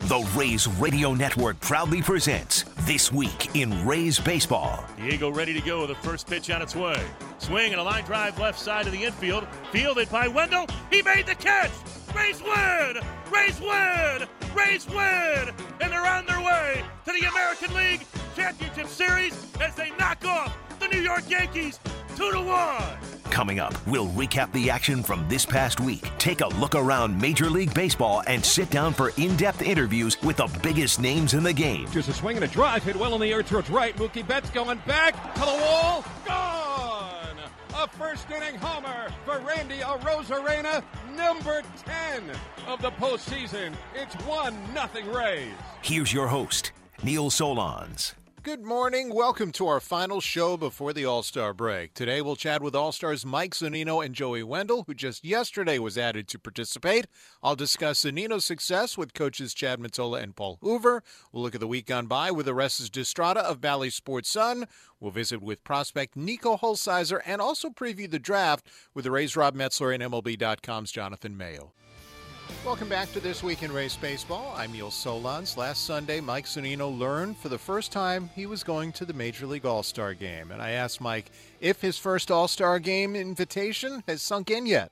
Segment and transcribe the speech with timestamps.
[0.00, 4.84] The Rays Radio Network proudly presents This Week in Rays Baseball.
[4.96, 7.02] Diego ready to go with the first pitch on its way.
[7.38, 9.48] Swing and a line drive left side of the infield.
[9.72, 10.66] Fielded by Wendle.
[10.92, 11.72] He made the catch.
[12.14, 12.98] Rays win!
[13.32, 14.28] Rays win!
[14.54, 15.50] Rays win!
[15.80, 20.56] And they're on their way to the American League Championship Series as they knock off
[20.80, 21.78] the New York Yankees
[22.16, 22.82] 2 to 1.
[23.30, 27.50] Coming up, we'll recap the action from this past week, take a look around Major
[27.50, 31.52] League Baseball, and sit down for in depth interviews with the biggest names in the
[31.52, 31.86] game.
[31.90, 33.94] Just a swing and a drive hit well in the air towards right.
[33.96, 36.04] Mookie Betts going back to the wall.
[36.26, 37.36] Gone!
[37.74, 40.82] A first inning homer for Randy Arozarena,
[41.14, 42.22] number 10
[42.66, 43.74] of the postseason.
[43.94, 45.52] It's 1 nothing Rays.
[45.82, 46.72] Here's your host,
[47.02, 48.14] Neil Solondz.
[48.46, 49.12] Good morning.
[49.12, 51.94] Welcome to our final show before the All Star break.
[51.94, 55.98] Today we'll chat with All Stars Mike Zunino and Joey Wendle, who just yesterday was
[55.98, 57.08] added to participate.
[57.42, 61.02] I'll discuss Zunino's success with coaches Chad Mottola and Paul Hoover.
[61.32, 64.68] We'll look at the week gone by with Orestes Destrada of Bally Sports Sun.
[65.00, 69.56] We'll visit with prospect Nico Hulsizer and also preview the draft with the Rays Rob
[69.56, 71.72] Metzler and MLB.com's Jonathan Mayo.
[72.64, 74.54] Welcome back to This Week in Rays Baseball.
[74.56, 75.56] I'm Neil Solondz.
[75.56, 79.46] Last Sunday, Mike Zunino learned for the first time he was going to the Major
[79.46, 80.50] League All Star game.
[80.50, 81.30] And I asked Mike
[81.60, 84.90] if his first All Star game invitation has sunk in yet.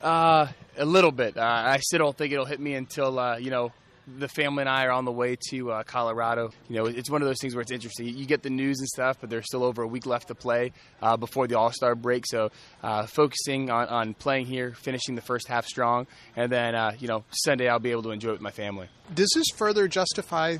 [0.00, 1.36] Uh, a little bit.
[1.36, 3.72] Uh, I still don't think it'll hit me until, uh, you know,
[4.18, 6.50] the family and I are on the way to uh, Colorado.
[6.68, 8.06] You know, it's one of those things where it's interesting.
[8.06, 10.72] You get the news and stuff, but there's still over a week left to play
[11.02, 12.24] uh, before the All Star break.
[12.26, 12.50] So,
[12.82, 17.08] uh, focusing on, on playing here, finishing the first half strong, and then uh, you
[17.08, 18.88] know Sunday I'll be able to enjoy it with my family.
[19.14, 20.58] Does this further justify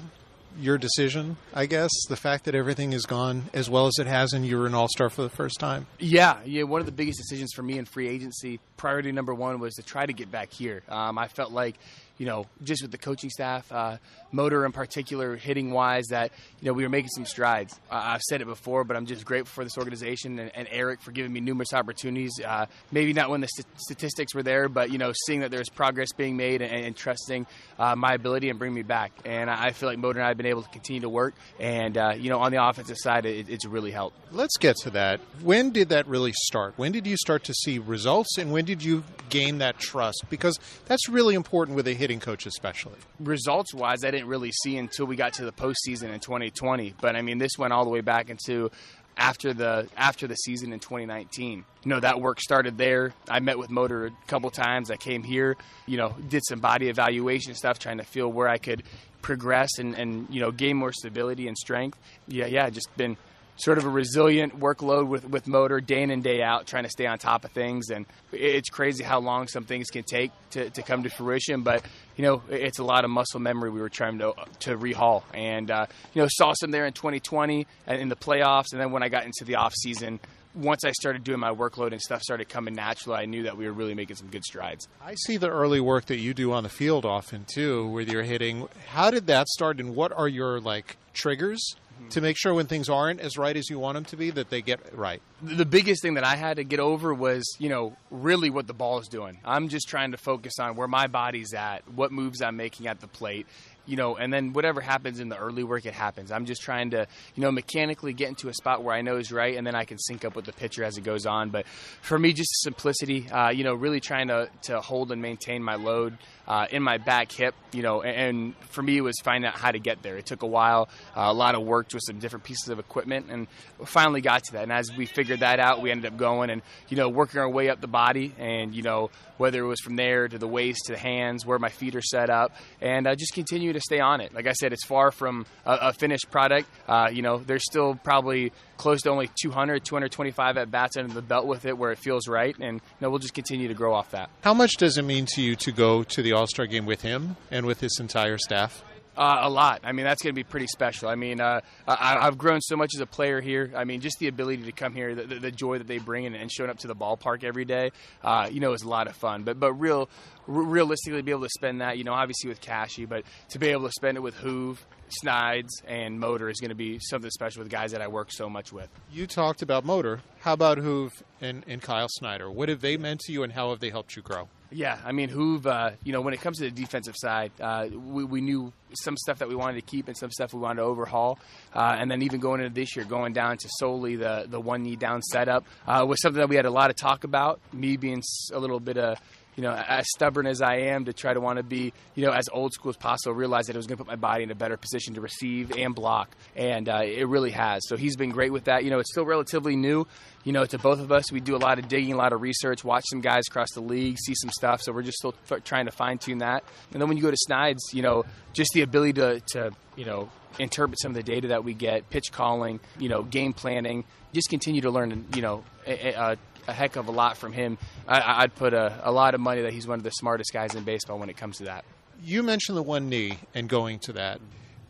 [0.59, 4.33] your decision, I guess, the fact that everything has gone as well as it has
[4.33, 5.87] and you're an all star for the first time?
[5.99, 6.65] Yeah, yeah.
[6.65, 9.83] One of the biggest decisions for me in free agency, priority number one was to
[9.83, 10.83] try to get back here.
[10.89, 11.77] Um, I felt like,
[12.21, 13.97] you know, just with the coaching staff, uh,
[14.31, 17.81] motor in particular, hitting wise, that, you know, we were making some strides.
[17.91, 21.01] Uh, I've said it before, but I'm just grateful for this organization and, and Erik
[21.01, 22.39] for giving me numerous opportunities.
[22.39, 25.71] Uh, maybe not when the st- statistics were there, but, you know, seeing that there's
[25.71, 27.47] progress being made and, and trusting
[27.79, 29.13] uh, my ability and bring me back.
[29.25, 31.33] And I feel like Motor and I have been able to continue to work.
[31.59, 34.19] And, uh, you know, on the offensive side, it, it's really helped.
[34.31, 35.21] Let's get to that.
[35.41, 36.75] When did that really start?
[36.77, 40.27] When did you start to see results and when did you gain that trust?
[40.29, 42.99] Because that's really important with a hitting coach, especially.
[43.21, 46.95] Results wise, I didn't really see until we got to the postseason in 2020.
[47.01, 48.71] But I mean, this went all the way back into
[49.17, 51.65] after the after the season in 2019.
[51.85, 53.15] You know that work started there.
[53.29, 54.91] I met with Motor a couple times.
[54.91, 55.57] I came here,
[55.87, 58.83] you know, did some body evaluation stuff, trying to feel where I could
[59.23, 61.99] progress and, and you know gain more stability and strength.
[62.27, 63.17] Yeah, yeah, just been
[63.61, 66.91] sort of a resilient workload with, with motor day in and day out, trying to
[66.91, 67.91] stay on top of things.
[67.91, 71.63] And it's crazy how long some things can take to, to come to fruition.
[71.63, 71.85] But,
[72.17, 75.23] you know, it's a lot of muscle memory we were trying to, to rehaul.
[75.35, 78.73] And, uh, you know, saw some there in 2020 and in the playoffs.
[78.73, 80.21] And then when I got into the off season,
[80.55, 83.67] once I started doing my workload and stuff started coming naturally, I knew that we
[83.67, 84.89] were really making some good strides.
[85.01, 88.23] I see the early work that you do on the field often too, with your
[88.23, 88.69] hitting.
[88.89, 91.77] How did that start, and what are your like triggers
[92.11, 94.51] to make sure when things aren't as right as you want them to be that
[94.51, 95.21] they get right?
[95.43, 98.75] The biggest thing that I had to get over was, you know, really what the
[98.75, 99.39] ball is doing.
[99.45, 103.01] I'm just trying to focus on where my body's at, what moves I'm making at
[103.01, 103.47] the plate,
[103.87, 106.31] you know, and then whatever happens in the early work, it happens.
[106.31, 109.33] I'm just trying to, you know, mechanically get into a spot where I know is
[109.33, 111.51] right, and then I can sync up with the pitcher as it goes on.
[111.51, 111.67] But
[112.03, 115.75] for me, just simplicity, uh, you know, really trying to, to hold and maintain my
[115.75, 116.19] load
[116.51, 119.55] uh, in my back hip, you know, and, and for me, it was finding out
[119.57, 120.17] how to get there.
[120.17, 123.27] It took a while, uh, a lot of work with some different pieces of equipment,
[123.31, 123.47] and
[123.85, 124.65] finally got to that.
[124.65, 127.49] And as we figured that out, we ended up going and, you know, working our
[127.49, 130.87] way up the body, and, you know, whether it was from there to the waist
[130.87, 134.01] to the hands, where my feet are set up, and uh, just continue to stay
[134.01, 134.35] on it.
[134.35, 136.69] Like I said, it's far from a, a finished product.
[136.89, 141.23] Uh, you know, there's still probably close to only 200, 225 at bats under the
[141.23, 143.95] belt with it where it feels right, and you know, we'll just continue to grow
[143.95, 144.31] off that.
[144.43, 147.03] How much does it mean to you to go to the All Star game with
[147.03, 148.83] him and with his entire staff?
[149.15, 149.83] Uh, a lot.
[149.85, 151.11] I mean, that's going to be pretty special.
[151.11, 153.71] I mean, uh, I, have grown so much as a player here.
[153.77, 156.25] I mean, just the ability to come here, the, the, the joy that they bring
[156.25, 157.91] in, and showing up to the ballpark every day,
[158.25, 159.43] uh, you know, is a lot of fun.
[159.43, 160.09] But but real,
[160.47, 163.85] realistically, be able to spend that, you know, obviously with Cashy, but to be able
[163.85, 164.79] to spend it with Hoove,
[165.09, 168.49] Snides, and Motor is going to be something special with guys that I work so
[168.49, 168.89] much with.
[169.13, 170.21] You talked about Motor.
[170.39, 172.51] How about Hoove and, and Kyle Snyder?
[172.51, 174.49] What have they meant to you, and how have they helped you grow?
[174.73, 177.89] Yeah, I mean, Hoove, uh, you know, when it comes to the defensive side, uh,
[177.93, 180.77] we, we, knew some stuff that we wanted to keep and some stuff we wanted
[180.77, 181.41] to overhaul.
[181.75, 184.85] Uh, and then even going into this year, going down to solely the, the one
[184.85, 187.59] knee down setup uh, was something that we had a lot of talk about.
[187.73, 188.23] Me being
[188.53, 189.19] a little bit of
[189.57, 192.33] you know, as stubborn as I am to try to want to be, you know,
[192.33, 194.51] as old school as possible, realize that it was going to put my body in
[194.51, 197.83] a better position to receive and block, and uh, it really has.
[197.89, 198.85] So he's been great with that.
[198.85, 200.07] You know, it's still relatively new,
[200.45, 201.31] you know, to both of us.
[201.33, 203.83] We do a lot of digging, a lot of research, watch some guys across the
[203.83, 204.81] league, see some stuff.
[204.83, 206.65] So we're just still f- trying to fine tune that.
[206.93, 210.05] And then when you go to Snides, you know, just the ability to, to you
[210.05, 214.05] know, interpret some of the data that we get, pitch calling, you know, game planning,
[214.33, 216.37] just continue to learn, you know, a
[216.73, 217.79] heck of a lot from him.
[218.07, 220.75] I, would put a, a lot of money that he's one of the smartest guys
[220.75, 221.85] in baseball when it comes to that.
[222.23, 224.41] You mentioned the one knee and going to that.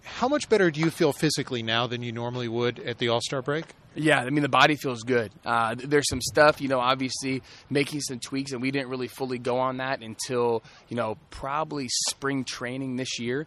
[0.03, 3.21] How much better do you feel physically now than you normally would at the All
[3.21, 3.67] Star break?
[3.95, 5.33] Yeah, I mean the body feels good.
[5.45, 9.39] Uh, there's some stuff, you know, obviously making some tweaks, and we didn't really fully
[9.39, 13.47] go on that until you know probably spring training this year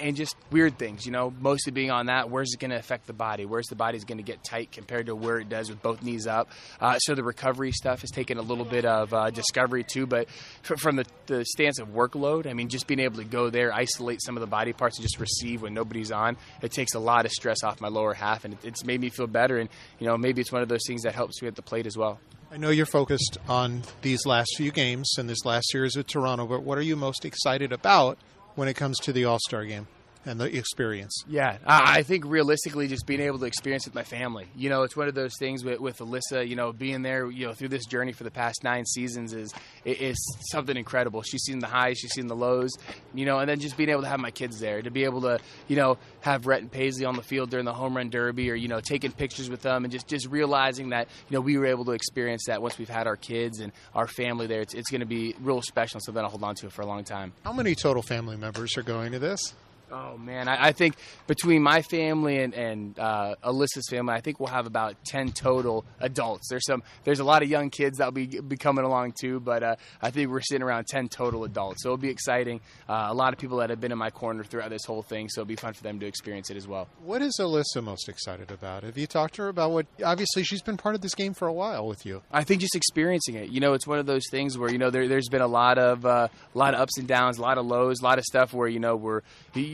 [0.00, 2.30] and just weird things, you know, mostly being on that.
[2.30, 3.44] Where's it going to affect the body?
[3.44, 6.26] Where's the body's going to get tight compared to where it does with both knees
[6.26, 6.48] up?
[6.80, 10.06] Uh, so the recovery stuff has taken a little bit of uh, discovery too.
[10.06, 10.28] But
[10.62, 14.22] from the, the stance of workload, I mean, just being able to go there, isolate
[14.22, 17.24] some of the body parts, and just receive when nobody's on, it takes a lot
[17.24, 19.58] of stress off my lower half, and it's made me feel better.
[19.58, 19.68] And
[19.98, 21.96] you know, maybe it's one of those things that helps me at the plate as
[21.96, 22.20] well.
[22.52, 26.46] I know you're focused on these last few games and this last series with Toronto,
[26.46, 28.18] but what are you most excited about
[28.54, 29.86] when it comes to the All Star game?
[30.24, 31.24] And the experience.
[31.28, 34.46] Yeah, I think realistically, just being able to experience with my family.
[34.56, 36.46] You know, it's one of those things with, with Alyssa.
[36.46, 39.52] You know, being there, you know, through this journey for the past nine seasons is
[39.84, 40.16] is
[40.50, 41.22] something incredible.
[41.22, 42.70] She's seen the highs, she's seen the lows.
[43.14, 45.22] You know, and then just being able to have my kids there, to be able
[45.22, 45.38] to,
[45.68, 48.54] you know, have Rhett and Paisley on the field during the home run derby, or
[48.54, 51.66] you know, taking pictures with them, and just just realizing that you know we were
[51.66, 54.60] able to experience that once we've had our kids and our family there.
[54.60, 56.82] It's, it's going to be real special, so then I'll hold on to it for
[56.82, 57.32] a long time.
[57.44, 59.54] How many total family members are going to this?
[59.92, 60.94] Oh man, I, I, think
[61.26, 65.84] between my family and, and uh, Alyssa's family, I think we'll have about ten total
[66.00, 66.48] adults.
[66.48, 69.62] There's some, there's a lot of young kids that'll be be coming along too, but
[69.62, 71.82] uh, I think we're sitting around ten total adults.
[71.82, 72.62] So it'll be exciting.
[72.88, 75.28] Uh, a lot of people that have been in my corner throughout this whole thing,
[75.28, 76.88] so it'll be fun for them to experience it as well.
[77.04, 78.84] What is Alyssa most excited about?
[78.84, 79.86] Have you talked to her about what?
[80.02, 82.22] Obviously, she's been part of this game for a while with you.
[82.32, 83.50] I think just experiencing it.
[83.50, 85.76] You know, it's one of those things where you know there, has been a lot
[85.76, 88.24] of uh, a lot of ups and downs, a lot of lows, a lot of
[88.24, 89.20] stuff where you know we're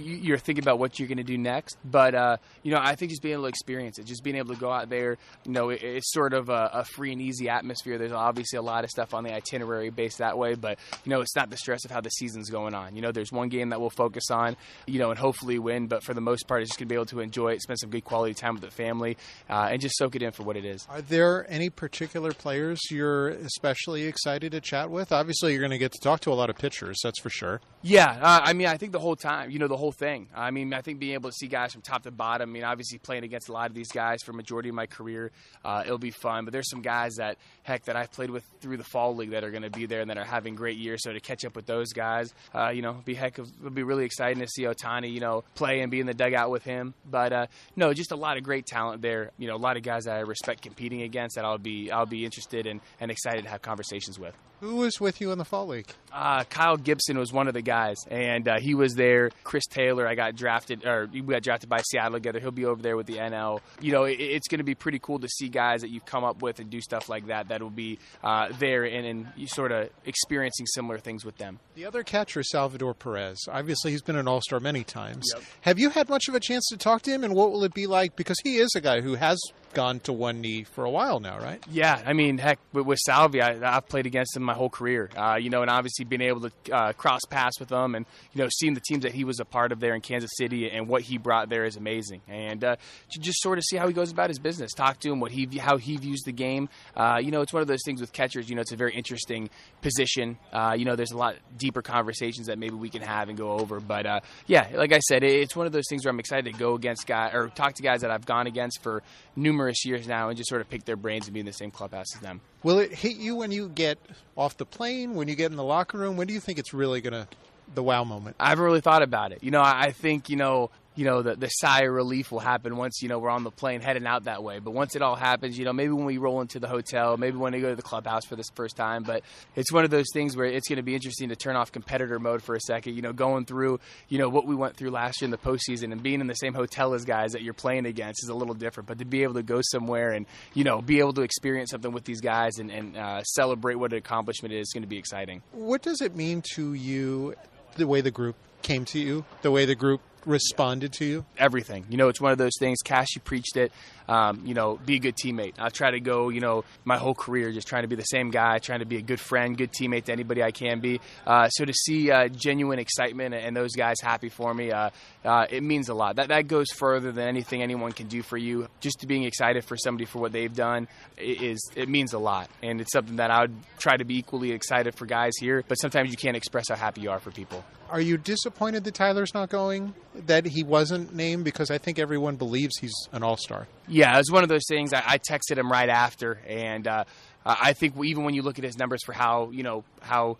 [0.09, 1.77] you're thinking about what you're going to do next.
[1.85, 4.55] But uh, you know, I think just being able to experience it, just being able
[4.55, 7.49] to go out there, you know, it, it's sort of a, a, free and easy
[7.49, 7.99] atmosphere.
[7.99, 11.21] There's obviously a lot of stuff on the itinerary based that way, but you know,
[11.21, 12.97] it's not the stress of how the season's going on.
[12.97, 14.57] You know, there's one game that we'll focus on,
[14.87, 15.87] you know, and hopefully win.
[15.87, 17.79] But for the most part, it's just going to be able to enjoy it, spend
[17.79, 19.17] some good quality time with the family,
[19.49, 20.87] uh, and just soak it in for what it is.
[20.89, 25.13] Are there any particular players you're especially excited to chat with?
[25.13, 27.61] Obviously, you're going to get to talk to a lot of pitchers, that's for sure.
[27.83, 30.29] Yeah, uh, I mean, I think the whole time, you know, the whole thing.
[30.35, 32.51] I mean, I think being able to see guys from top to bottom.
[32.51, 35.31] I mean, obviously playing against a lot of these guys for majority of my career,
[35.65, 36.45] uh, it'll be fun.
[36.45, 39.45] But there's some guys that heck that I've played with through the fall league that
[39.45, 41.03] are going to be there and that are having great years.
[41.03, 43.83] So to catch up with those guys, uh, you know, be heck of, it'll be
[43.83, 46.95] really exciting to see Ohtani, you know, play and be in the dugout with him.
[47.09, 49.33] But uh, no, just a lot of great talent there.
[49.39, 52.07] You know, a lot of guys that I respect competing against that I'll be I'll
[52.07, 54.35] be interested in and excited to have conversations with.
[54.61, 55.87] Who was with you in the fall league?
[56.13, 59.31] Uh, Kyle Gibson was one of the guys, and uh, he was there.
[59.45, 62.41] Chris Taylor, I got drafted, or we got drafted by Seattle together.
[62.41, 63.61] He'll be over there with the NL.
[63.81, 66.25] You know, it, it's going to be pretty cool to see guys that you've come
[66.25, 67.49] up with and do stuff like that.
[67.49, 71.61] That will be uh, there and, and you sort of experiencing similar things with them.
[71.77, 73.39] The other catcher, Salvador Perez.
[73.49, 75.31] Obviously, he's been an All Star many times.
[75.35, 75.45] Yep.
[75.63, 77.75] Have you had much of a chance to talk to him, and what will it
[77.75, 78.17] be like?
[78.17, 79.39] Because he is a guy who has
[79.79, 81.63] gone to one knee for a while now, right?
[81.71, 85.09] Yeah, I mean, heck, with, with Salvi, I, have played against him my whole career.
[85.17, 88.43] Uh, you know, and obviously being able to uh, cross paths with him, and you
[88.43, 90.89] know, seeing the teams that he was a part of there in Kansas City and
[90.89, 92.23] what he brought there is amazing.
[92.27, 92.75] And uh,
[93.13, 95.31] to just sort of see how he goes about his business, talk to him, what
[95.31, 96.69] he how he views the game.
[96.97, 98.51] Uh, you know, it's one of those things with catchers.
[98.51, 99.49] You know, it's a very interesting
[99.81, 100.39] position.
[100.53, 103.53] Uh, you know, there's a lot deeper conversations that maybe we can have and go
[103.53, 103.79] over.
[103.79, 106.59] But uh, yeah, like I said, it's one of those things where I'm excited to
[106.59, 109.05] go against guys or talk to guys that I've gone against for
[109.37, 111.71] numerous years now and just sort of pick their brains and be in the same
[111.71, 112.41] clubhouse as them.
[112.63, 113.99] Will it hit you when you get
[114.37, 116.17] off the plane, when you get in the locker room?
[116.17, 117.29] When do you think it's really going to
[117.75, 118.37] the wow moment?
[118.41, 119.43] I haven't really thought about it.
[119.43, 122.77] You know, I think you know you know, the, the sigh of relief will happen
[122.77, 124.59] once, you know, we're on the plane heading out that way.
[124.59, 127.37] But once it all happens, you know, maybe when we roll into the hotel, maybe
[127.37, 129.05] when we go to the clubhouse for this first time.
[129.05, 129.23] But
[129.55, 132.19] it's one of those things where it's going to be interesting to turn off competitor
[132.19, 133.79] mode for a second, you know, going through,
[134.09, 136.35] you know, what we went through last year in the postseason and being in the
[136.35, 138.89] same hotel as guys that you're playing against is a little different.
[138.89, 141.93] But to be able to go somewhere and, you know, be able to experience something
[141.93, 144.99] with these guys and, and uh, celebrate what an accomplishment is, is going to be
[144.99, 145.43] exciting.
[145.53, 147.37] What does it mean to you,
[147.77, 151.25] the way the group came to you, the way the group responded to you?
[151.39, 151.87] Everything.
[151.89, 152.79] You know, it's one of those things.
[152.85, 153.73] Cashy preached it.
[154.09, 155.55] Um, you know, be a good teammate.
[155.59, 158.31] I try to go, you know, my whole career just trying to be the same
[158.31, 161.01] guy, trying to be a good friend, good teammate to anybody I can be.
[161.27, 164.91] Uh, so to see uh, genuine excitement and those guys happy for me, uh,
[165.25, 166.17] uh, it means a lot.
[166.17, 168.69] That that goes further than anything anyone can do for you.
[168.81, 170.89] Just being excited for somebody for what they've done
[171.19, 174.53] is it means a lot, and it's something that I would try to be equally
[174.53, 175.65] excited for guys here.
[175.69, 177.65] But sometimes you can't express how happy you are for people.
[177.91, 179.95] Are you disappointed that Tyler's not going?
[180.27, 183.67] That he wasn't named because I think everyone believes he's an all star.
[183.89, 184.93] Yeah, it was one of those things.
[184.93, 187.05] I, I texted him right after, and uh,
[187.45, 190.37] I think even when you look at his numbers for how you know how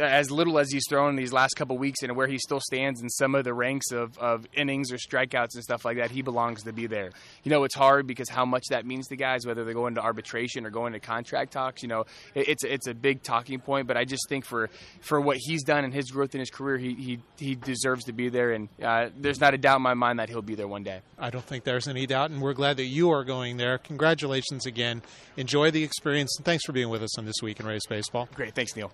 [0.00, 3.00] as little as he's thrown in these last couple weeks and where he still stands
[3.02, 6.22] in some of the ranks of, of innings or strikeouts and stuff like that, he
[6.22, 7.10] belongs to be there.
[7.42, 10.00] You know, it's hard because how much that means to guys, whether they go into
[10.00, 11.82] arbitration or go into contract talks.
[11.82, 13.86] You know, it, it's it's a big talking point.
[13.86, 16.78] But I just think for for what he's done and his growth in his career,
[16.78, 18.52] he he, he deserves to be there.
[18.52, 21.00] And uh, there's not a doubt in my mind that he'll be there one day.
[21.18, 23.78] I don't think there's any doubt, and we're glad that you are going there.
[23.78, 25.02] Congratulations again.
[25.36, 28.28] Enjoy the experience, and thanks for being with us on this week in Rays baseball.
[28.34, 28.90] Great, thanks, Neil.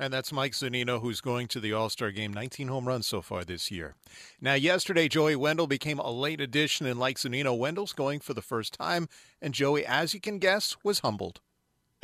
[0.00, 2.32] And that's Mike Zunino, who's going to the All Star game.
[2.32, 3.96] 19 home runs so far this year.
[4.40, 8.42] Now, yesterday, Joey Wendle became a late addition, and like Zunino, Wendle's going for the
[8.42, 9.08] first time.
[9.42, 11.40] And Joey, as you can guess, was humbled.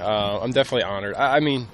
[0.00, 1.14] Uh, I'm definitely honored.
[1.14, 1.68] I, I, mean,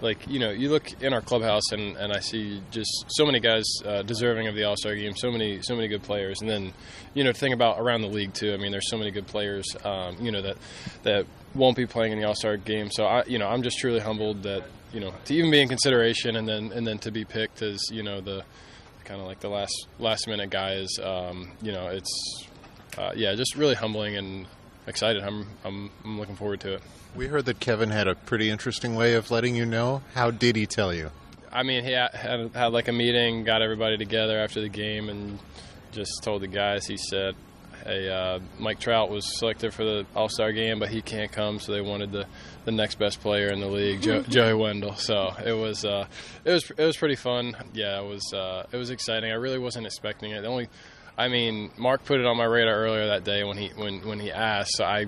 [0.00, 3.38] like, you know, you look in our clubhouse, and, and I see just so many
[3.38, 6.40] guys uh, deserving of the All Star game, so many, so many good players.
[6.40, 6.72] And then,
[7.12, 8.54] you know, think about around the league, too.
[8.54, 10.56] I mean, there's so many good players, um, you know, that,
[11.02, 11.26] that
[11.56, 12.90] won't be playing in the All Star game.
[12.90, 15.68] So, I, you know, I'm just truly humbled that you know to even be in
[15.68, 18.44] consideration and then and then to be picked as you know the
[19.04, 22.46] kind of like the last last minute guy is um, you know it's
[22.98, 24.46] uh, yeah just really humbling and
[24.86, 25.22] excited.
[25.22, 26.82] I'm, I'm I'm looking forward to it.
[27.14, 30.02] We heard that Kevin had a pretty interesting way of letting you know.
[30.14, 31.10] How did he tell you?
[31.52, 35.08] I mean he had, had, had like a meeting got everybody together after the game
[35.08, 35.38] and
[35.92, 37.34] just told the guys he said
[37.86, 41.58] hey, uh, Mike Trout was selected for the All Star game, but he can't come,
[41.60, 42.26] so they wanted the,
[42.64, 44.96] the next best player in the league, jo- Joey Wendle.
[44.96, 46.06] So it was uh,
[46.44, 47.56] it was it was pretty fun.
[47.72, 49.30] Yeah, it was uh, it was exciting.
[49.30, 50.42] I really wasn't expecting it.
[50.42, 50.68] The only,
[51.16, 54.20] I mean, Mark put it on my radar earlier that day when he when when
[54.20, 54.72] he asked.
[54.76, 55.06] So I,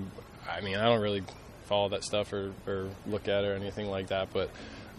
[0.49, 1.23] I mean, I don't really
[1.69, 4.49] follow that stuff or, or look at it or anything like that, but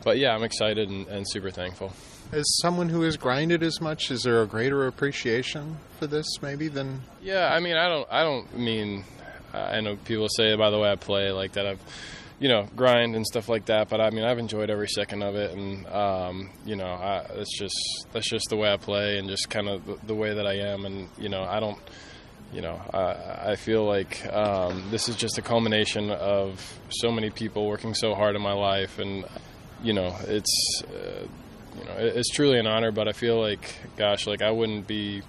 [0.02, 1.92] but yeah, I'm excited and, and super thankful.
[2.32, 6.68] As someone who has grinded as much, is there a greater appreciation for this maybe
[6.68, 7.02] than?
[7.20, 9.04] Yeah, I mean, I don't, I don't mean,
[9.52, 11.80] I know people say by the way I play like that I've,
[12.38, 13.88] you know, grind and stuff like that.
[13.88, 17.58] But I mean, I've enjoyed every second of it, and um, you know, I, it's
[17.58, 17.76] just
[18.12, 20.54] that's just the way I play and just kind of the, the way that I
[20.54, 21.78] am, and you know, I don't
[22.52, 27.30] you know, I, I feel like um, this is just a culmination of so many
[27.30, 29.25] people working so hard in my life, and
[29.83, 31.26] you know, it's uh,
[31.78, 32.90] you know, it's truly an honor.
[32.90, 35.23] But I feel like, gosh, like I wouldn't be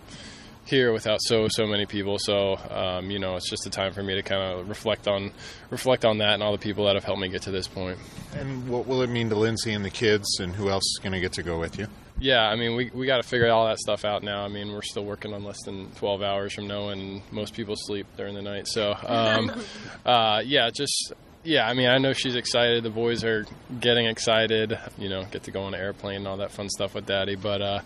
[0.65, 2.17] here without so so many people.
[2.17, 5.31] So um, you know, it's just a time for me to kind of reflect on
[5.69, 7.99] reflect on that and all the people that have helped me get to this point.
[8.35, 11.13] And what will it mean to Lindsay and the kids, and who else is going
[11.13, 11.87] to get to go with you?
[12.21, 14.45] Yeah, I mean, we, we got to figure all that stuff out now.
[14.45, 17.75] I mean, we're still working on less than 12 hours from now, and most people
[17.75, 18.67] sleep during the night.
[18.67, 19.51] So, um,
[20.05, 21.13] uh, yeah, just
[21.43, 22.83] yeah, I mean, I know she's excited.
[22.83, 23.47] The boys are
[23.79, 24.77] getting excited.
[24.99, 27.35] You know, get to go on an airplane and all that fun stuff with Daddy.
[27.35, 27.81] But, uh,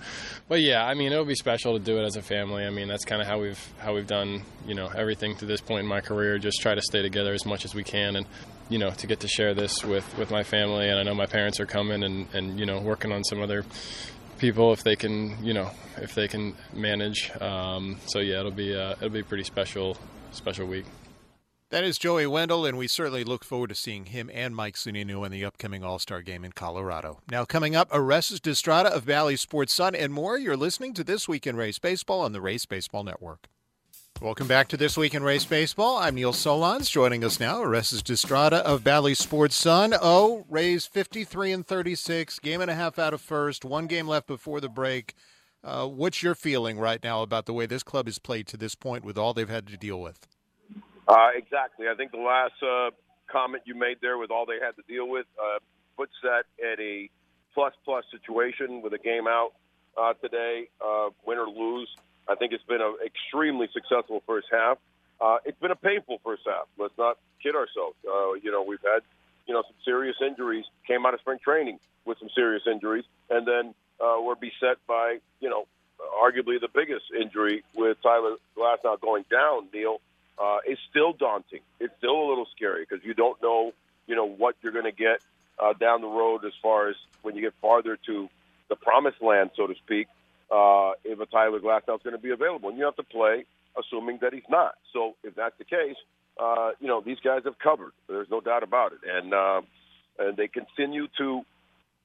[0.49, 2.65] but yeah, I mean, it'll be special to do it as a family.
[2.65, 4.43] I mean, that's kind of how we've how we've done.
[4.67, 6.37] You know, everything to this point in my career.
[6.37, 8.25] Just try to stay together as much as we can, and
[8.67, 10.89] you know, to get to share this with with my family.
[10.89, 13.63] And I know my parents are coming, and and you know, working on some other
[14.37, 17.31] people if they can, you know, if they can manage.
[17.41, 19.97] Um, so yeah, it'll be uh, it'll be pretty special
[20.31, 20.85] special week.
[21.71, 25.25] That is Joey Wendle, and we certainly look forward to seeing him and Mike Zunino
[25.25, 27.21] in the upcoming All Star game in Colorado.
[27.29, 30.37] Now, coming up, Orestes Destrada of Bally Sports Sun and more.
[30.37, 33.47] You're listening to This Week in Rays Baseball on the Rays Baseball Network.
[34.21, 35.97] Welcome back to This Week in Rays Baseball.
[35.97, 36.89] I'm Neil Solondz.
[36.89, 39.93] Joining us now, Orestes Destrada of Bally Sports Sun.
[40.01, 44.25] Oh, Rays 53 and 36, game and a half out of first, one game left
[44.25, 45.15] before the break.
[45.65, 48.73] Uh, what's your feeling right now about the way this club has played to this
[48.73, 50.25] point with all they've had to deal with?
[51.09, 51.87] Uh, exactly.
[51.89, 52.91] I think the last uh,
[53.29, 55.59] comment you made there with all they had to deal with uh,
[55.97, 57.09] puts that at a
[57.53, 59.51] plus plus situation with a game out
[60.01, 61.89] uh, today, uh, win or lose.
[62.27, 64.77] I think it's been an extremely successful first half.
[65.19, 66.67] Uh, it's been a painful first half.
[66.77, 67.95] Let's not kid ourselves.
[68.05, 69.01] Uh, you know, we've had
[69.47, 70.65] you know some serious injuries.
[70.87, 75.19] Came out of spring training with some serious injuries, and then uh, we're beset by
[75.39, 75.67] you know
[76.21, 79.67] arguably the biggest injury with Tyler Glasnow going down.
[79.73, 80.01] Neil
[80.37, 81.61] uh, is still daunting.
[81.79, 83.73] It's still a little scary because you don't know
[84.07, 85.21] you know what you're going to get
[85.59, 88.29] uh, down the road as far as when you get farther to
[88.69, 90.07] the promised land, so to speak.
[90.51, 93.45] Uh, if a Tyler Glasnow is going to be available, and you have to play
[93.77, 94.75] assuming that he's not.
[94.93, 95.97] So if that's the case,
[96.39, 97.93] uh, you know these guys have covered.
[98.07, 99.61] There's no doubt about it, and uh,
[100.19, 101.41] and they continue to,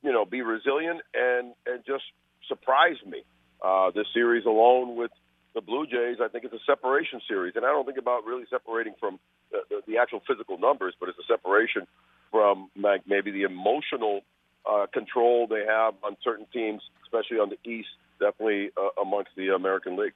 [0.03, 2.05] you know, be resilient and and just
[2.49, 3.23] surprise me.
[3.63, 5.11] Uh, this series alone with
[5.55, 8.45] the Blue Jays, I think it's a separation series, and I don't think about really
[8.49, 9.19] separating from
[9.51, 11.87] the, the, the actual physical numbers, but it's a separation
[12.31, 14.21] from like maybe the emotional
[14.69, 17.89] uh, control they have on certain teams, especially on the East,
[18.21, 20.13] definitely uh, amongst the American League.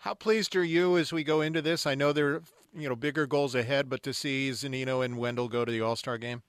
[0.00, 1.86] How pleased are you as we go into this?
[1.86, 2.42] I know there are
[2.74, 5.96] you know bigger goals ahead, but to see Zunino and Wendle go to the All
[5.96, 6.42] Star game.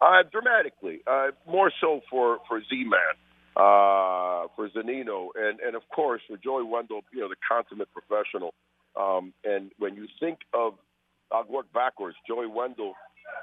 [0.00, 3.00] Uh, dramatically, uh, more so for for Z-Man,
[3.56, 8.54] uh, for Zunino, and and of course for Joey Wendle, you know the consummate professional.
[8.94, 10.74] Um, and when you think of,
[11.32, 12.16] I'll work backwards.
[12.26, 12.94] Joey Wendle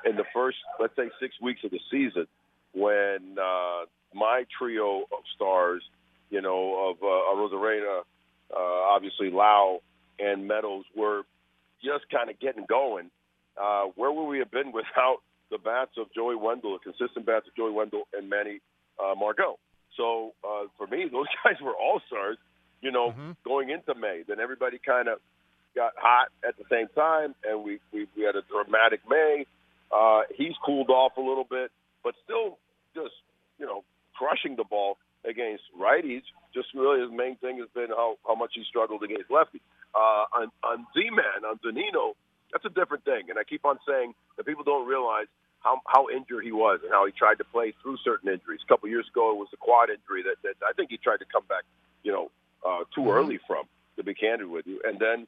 [0.05, 2.27] in the first, let's say, six weeks of the season,
[2.73, 5.83] when uh, my trio of stars,
[6.29, 8.01] you know, of uh, Arozarena,
[8.55, 9.81] uh, obviously Lowe
[10.19, 11.23] and Meadows were
[11.83, 13.09] just kind of getting going.
[13.59, 15.17] Uh, where would we have been without
[15.51, 18.59] the bats of Joey Wendle, the consistent bats of Joey Wendle and Manny
[18.99, 19.57] uh, Margot?
[19.97, 22.37] So uh, for me, those guys were all stars,
[22.81, 23.31] you know, mm-hmm.
[23.45, 24.23] going into May.
[24.27, 25.19] Then everybody kind of
[25.75, 29.45] got hot at the same time, and we, we, we had a dramatic May.
[29.91, 31.71] Uh, he's cooled off a little bit,
[32.03, 32.57] but still
[32.95, 33.13] just,
[33.59, 36.23] you know, crushing the ball against righties.
[36.53, 39.63] Just really his main thing has been how, how much he struggled against lefties.
[39.95, 42.13] Uh, on, on Z-Man, on Zunino,
[42.51, 43.29] that's a different thing.
[43.29, 45.27] And I keep on saying that people don't realize
[45.61, 48.59] how, how injured he was and how he tried to play through certain injuries.
[48.63, 51.17] A couple years ago, it was the quad injury that, that I think he tried
[51.17, 51.63] to come back,
[52.03, 52.31] you know,
[52.65, 53.09] uh, too mm-hmm.
[53.09, 53.65] early from,
[53.97, 54.81] to be candid with you.
[54.83, 55.27] And then,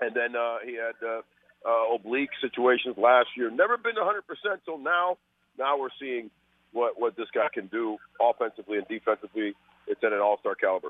[0.00, 1.22] and then uh, he had uh,
[1.66, 3.50] uh, oblique situations last year.
[3.50, 4.20] Never been 100%
[4.64, 5.16] till now.
[5.58, 6.30] Now we're seeing
[6.74, 9.54] what what this guy can do offensively and defensively.
[9.86, 10.88] It's at an all star caliber.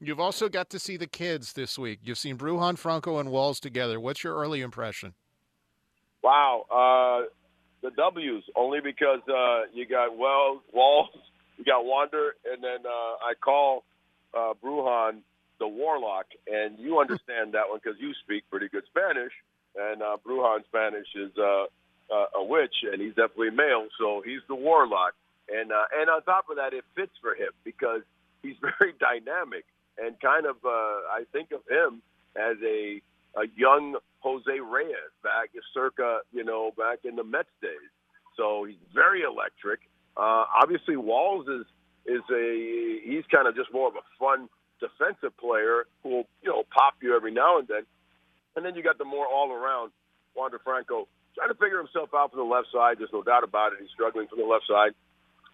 [0.00, 1.98] You've also got to see the kids this week.
[2.04, 3.98] You've seen Bruján, Franco, and Walls together.
[3.98, 5.14] What's your early impression?
[6.22, 7.26] Wow, uh,
[7.82, 11.10] the W's only because uh, you got Wells, Walls,
[11.56, 13.84] you got Wander, and then uh, I call
[14.34, 15.22] uh, Bruján
[15.58, 19.32] the Warlock, and you understand that one because you speak pretty good Spanish,
[19.76, 21.32] and uh, Bruján Spanish is
[22.12, 25.14] uh, a witch, and he's definitely male, so he's the warlock.
[25.48, 28.02] And uh, and on top of that, it fits for him because
[28.42, 29.64] he's very dynamic
[29.98, 30.68] and kind of uh,
[31.10, 32.02] I think of him
[32.36, 33.00] as a
[33.36, 37.90] a young Jose Reyes back circa you know back in the Mets days.
[38.36, 39.80] So he's very electric.
[40.16, 41.66] Uh, obviously, Walls is
[42.06, 44.48] is a he's kind of just more of a fun
[44.80, 47.82] defensive player who will you know pop you every now and then.
[48.56, 49.92] And then you got the more all around
[50.34, 51.06] Wander Franco
[51.38, 52.98] trying to figure himself out from the left side.
[52.98, 53.78] There's no doubt about it.
[53.78, 54.98] He's struggling from the left side.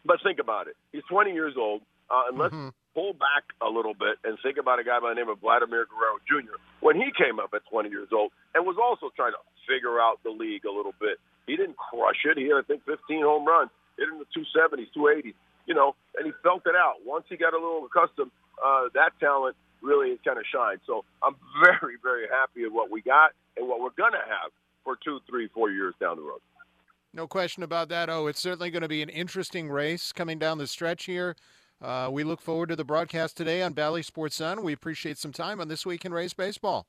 [0.05, 0.77] But think about it.
[0.92, 1.85] He's 20 years old.
[2.09, 2.73] Uh, and let's mm-hmm.
[2.92, 5.88] pull back a little bit and think about a guy by the name of Vladimir
[5.88, 6.61] Guerrero Jr.
[6.81, 10.20] when he came up at 20 years old and was also trying to figure out
[10.25, 11.16] the league a little bit.
[11.49, 12.37] He didn't crush it.
[12.37, 15.33] He had, I think, 15 home runs, hit in the 270s, 280s,
[15.64, 17.01] you know, and he felt it out.
[17.05, 20.81] Once he got a little accustomed, uh, that talent really kind of shined.
[20.87, 24.53] So I'm very, very happy with what we got and what we're going to have
[24.85, 26.40] for two, three, four years down the road.
[27.12, 28.11] No question about that.
[28.11, 31.37] Oh, it's certainly going to be an interesting race coming down the stretch here.
[31.81, 34.62] Uh, we look forward to the broadcast today on Bally Sports Sun.
[34.62, 36.87] We appreciate some time on this week in Rays baseball.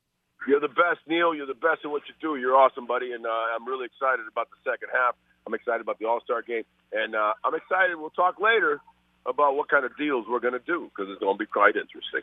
[0.48, 1.34] You're the best, Neil.
[1.34, 2.40] You're the best at what you do.
[2.40, 5.16] You're awesome, buddy, and uh, I'm really excited about the second half.
[5.48, 7.98] I'm excited about the All Star game, and uh, I'm excited.
[7.98, 8.80] We'll talk later
[9.26, 11.76] about what kind of deals we're going to do because it's going to be quite
[11.76, 12.22] interesting.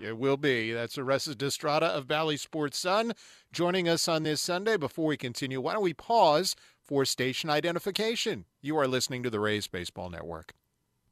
[0.00, 0.72] It will be.
[0.72, 3.12] That's Orestes Destrada of Bally Sports Sun
[3.52, 4.76] joining us on this Sunday.
[4.76, 8.44] Before we continue, why don't we pause for station identification?
[8.62, 10.54] You are listening to the Rays Baseball Network.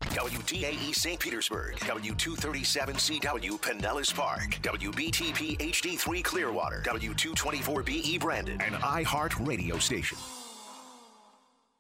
[0.03, 1.19] WDAE St.
[1.19, 10.19] Petersburg, W237CW Pinellas Park, WBTP HD3 Clearwater, W224BE Brandon, and iHeart Radio Station.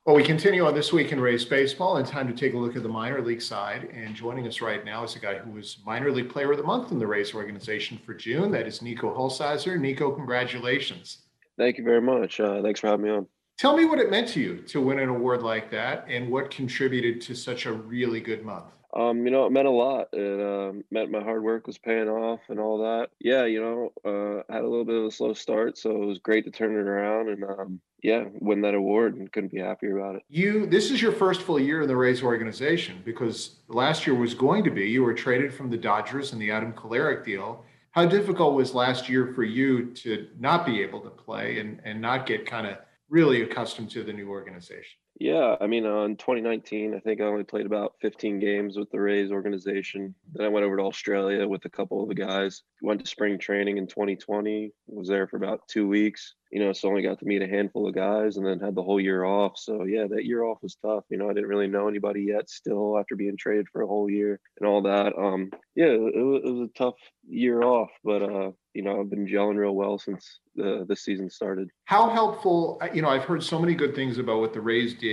[0.07, 2.77] Well, we continue on this week in Rays baseball, and time to take a look
[2.77, 3.90] at the minor league side.
[3.92, 6.62] And joining us right now is a guy who was minor league player of the
[6.62, 8.53] month in the Rays organization for June.
[8.53, 9.77] That is Nico Hulsizer.
[9.81, 11.23] Nico, congratulations!
[11.59, 12.38] Thank you very much.
[12.38, 13.27] Uh, thanks for having me on.
[13.59, 16.53] Tell me what it meant to you to win an award like that and what
[16.53, 18.66] contributed to such a really good month.
[18.95, 20.07] Um, you know, it meant a lot.
[20.12, 23.09] It uh, meant my hard work was paying off and all that.
[23.19, 26.07] Yeah, you know, uh, I had a little bit of a slow start, so it
[26.07, 29.59] was great to turn it around and um, yeah, win that award and couldn't be
[29.59, 30.23] happier about it.
[30.29, 34.33] You, this is your first full year in the Rays organization because last year was
[34.33, 37.64] going to be you were traded from the Dodgers in the Adam Kolarek deal.
[37.90, 42.01] How difficult was last year for you to not be able to play and, and
[42.01, 42.77] not get kind of
[43.09, 45.01] really accustomed to the new organization?
[45.18, 49.00] Yeah, I mean, in 2019, I think I only played about 15 games with the
[49.00, 50.14] Rays organization.
[50.35, 52.62] Then I went over to Australia with a couple of the guys.
[52.83, 54.72] Went to spring training in 2020.
[54.88, 57.88] Was there for about two weeks you know, so only got to meet a handful
[57.88, 59.59] of guys and then had the whole year off.
[59.59, 61.05] So yeah, that year off was tough.
[61.11, 64.09] You know, I didn't really know anybody yet still after being traded for a whole
[64.09, 65.12] year and all that.
[65.18, 66.94] Um, yeah, it, was, it was a tough
[67.29, 71.29] year off, but uh, you know, I've been gelling real well since the the season
[71.29, 71.68] started.
[71.85, 74.94] How helpful, uh, you know, I've heard so many good things about what the Rays
[74.94, 75.06] did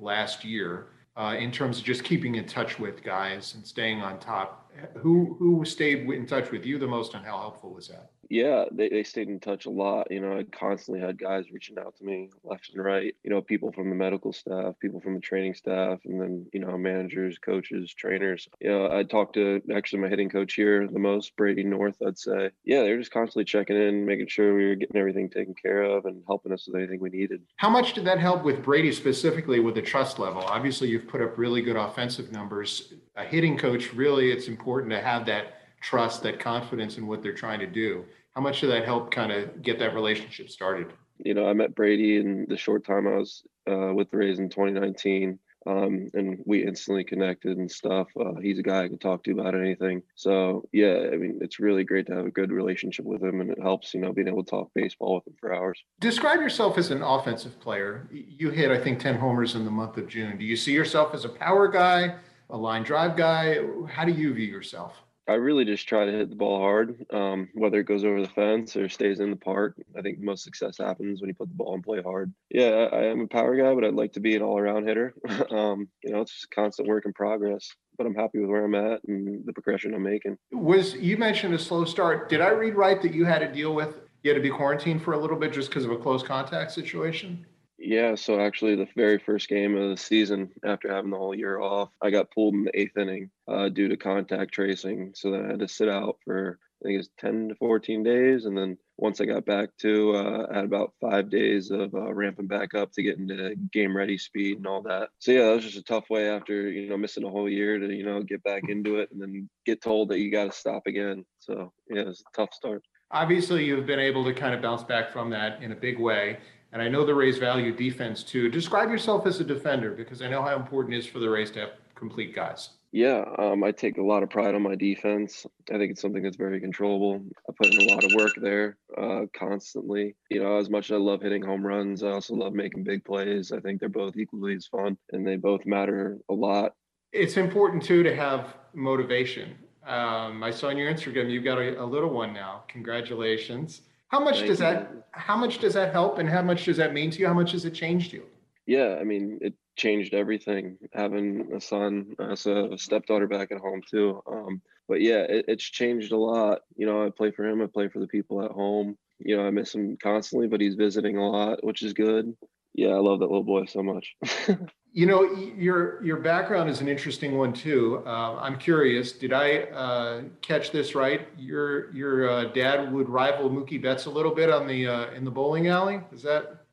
[0.00, 4.18] last year uh, in terms of just keeping in touch with guys and staying on
[4.18, 4.72] top.
[4.96, 8.10] Who who stayed in touch with you the most, and how helpful was that?
[8.34, 10.10] Yeah, they, they stayed in touch a lot.
[10.10, 13.14] You know, I constantly had guys reaching out to me left and right.
[13.22, 16.58] You know, people from the medical staff, people from the training staff, and then, you
[16.58, 18.48] know, managers, coaches, trainers.
[18.60, 22.18] You know, I talked to actually my hitting coach here the most, Brady North, I'd
[22.18, 22.50] say.
[22.64, 26.04] Yeah, they're just constantly checking in, making sure we were getting everything taken care of
[26.06, 27.40] and helping us with anything we needed.
[27.58, 30.42] How much did that help with Brady specifically with the trust level?
[30.42, 32.94] Obviously, you've put up really good offensive numbers.
[33.14, 37.32] A hitting coach, really, it's important to have that trust, that confidence in what they're
[37.32, 38.04] trying to do.
[38.34, 40.92] How much did that help kind of get that relationship started?
[41.18, 44.38] You know, I met Brady in the short time I was uh, with the Rays
[44.40, 45.38] in 2019.
[45.66, 48.08] Um, and we instantly connected and stuff.
[48.18, 50.02] Uh, he's a guy I can talk to about anything.
[50.14, 53.50] So yeah, I mean, it's really great to have a good relationship with him, and
[53.50, 55.82] it helps, you know, being able to talk baseball with him for hours.
[56.00, 58.08] Describe yourself as an offensive player.
[58.12, 60.36] You hit, I think, ten homers in the month of June.
[60.36, 62.16] Do you see yourself as a power guy,
[62.50, 63.60] a line drive guy?
[63.88, 65.03] How do you view yourself?
[65.28, 68.28] I really just try to hit the ball hard, um, whether it goes over the
[68.28, 69.76] fence or stays in the park.
[69.96, 72.32] I think most success happens when you put the ball and play hard.
[72.50, 75.14] Yeah, I, I am a power guy, but I'd like to be an all-around hitter.
[75.50, 77.70] um, you know, it's just constant work in progress.
[77.96, 80.36] But I'm happy with where I'm at and the progression I'm making.
[80.50, 82.28] Was you mentioned a slow start?
[82.28, 85.02] Did I read right that you had to deal with you had to be quarantined
[85.02, 87.46] for a little bit just because of a close contact situation?
[87.78, 91.58] Yeah, so actually, the very first game of the season, after having the whole year
[91.58, 95.12] off, I got pulled in the eighth inning uh, due to contact tracing.
[95.14, 98.44] So then I had to sit out for I think it's 10 to 14 days.
[98.44, 102.12] And then once I got back to, uh, I had about five days of uh,
[102.12, 105.08] ramping back up to get into game ready speed and all that.
[105.18, 107.78] So yeah, that was just a tough way after, you know, missing a whole year
[107.78, 110.58] to, you know, get back into it and then get told that you got to
[110.58, 111.24] stop again.
[111.38, 112.82] So yeah, it was a tough start.
[113.10, 116.38] Obviously, you've been able to kind of bounce back from that in a big way.
[116.74, 118.48] And I know the Rays value defense too.
[118.48, 121.52] Describe yourself as a defender because I know how important it is for the Rays
[121.52, 122.70] to have complete guys.
[122.90, 125.46] Yeah, um, I take a lot of pride on my defense.
[125.72, 127.24] I think it's something that's very controllable.
[127.48, 130.16] I put in a lot of work there uh, constantly.
[130.30, 133.04] You know, as much as I love hitting home runs, I also love making big
[133.04, 133.52] plays.
[133.52, 136.74] I think they're both equally as fun and they both matter a lot.
[137.12, 139.54] It's important too to have motivation.
[139.86, 142.64] Um, I saw on your Instagram you've got a, a little one now.
[142.66, 143.82] Congratulations.
[144.14, 144.66] How much Thank does you.
[144.66, 147.26] that how much does that help and how much does that mean to you?
[147.26, 148.22] How much has it changed you?
[148.64, 153.82] Yeah, I mean, it changed everything having a son as a stepdaughter back at home
[153.90, 154.22] too.
[154.30, 156.60] Um, but yeah, it, it's changed a lot.
[156.76, 158.96] You know, I play for him, I play for the people at home.
[159.18, 162.36] You know, I miss him constantly, but he's visiting a lot, which is good.
[162.72, 164.14] Yeah, I love that little boy so much.
[164.94, 168.04] You know, your your background is an interesting one too.
[168.06, 169.10] Uh, I'm curious.
[169.10, 171.26] Did I uh, catch this right?
[171.36, 175.24] Your your uh, dad would rival Mookie Betts a little bit on the uh, in
[175.24, 176.00] the bowling alley.
[176.12, 176.64] Is that?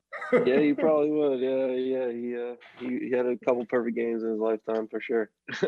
[0.45, 1.39] yeah, he probably would.
[1.39, 2.11] Yeah, yeah.
[2.11, 5.31] He, uh, he he had a couple perfect games in his lifetime for sure.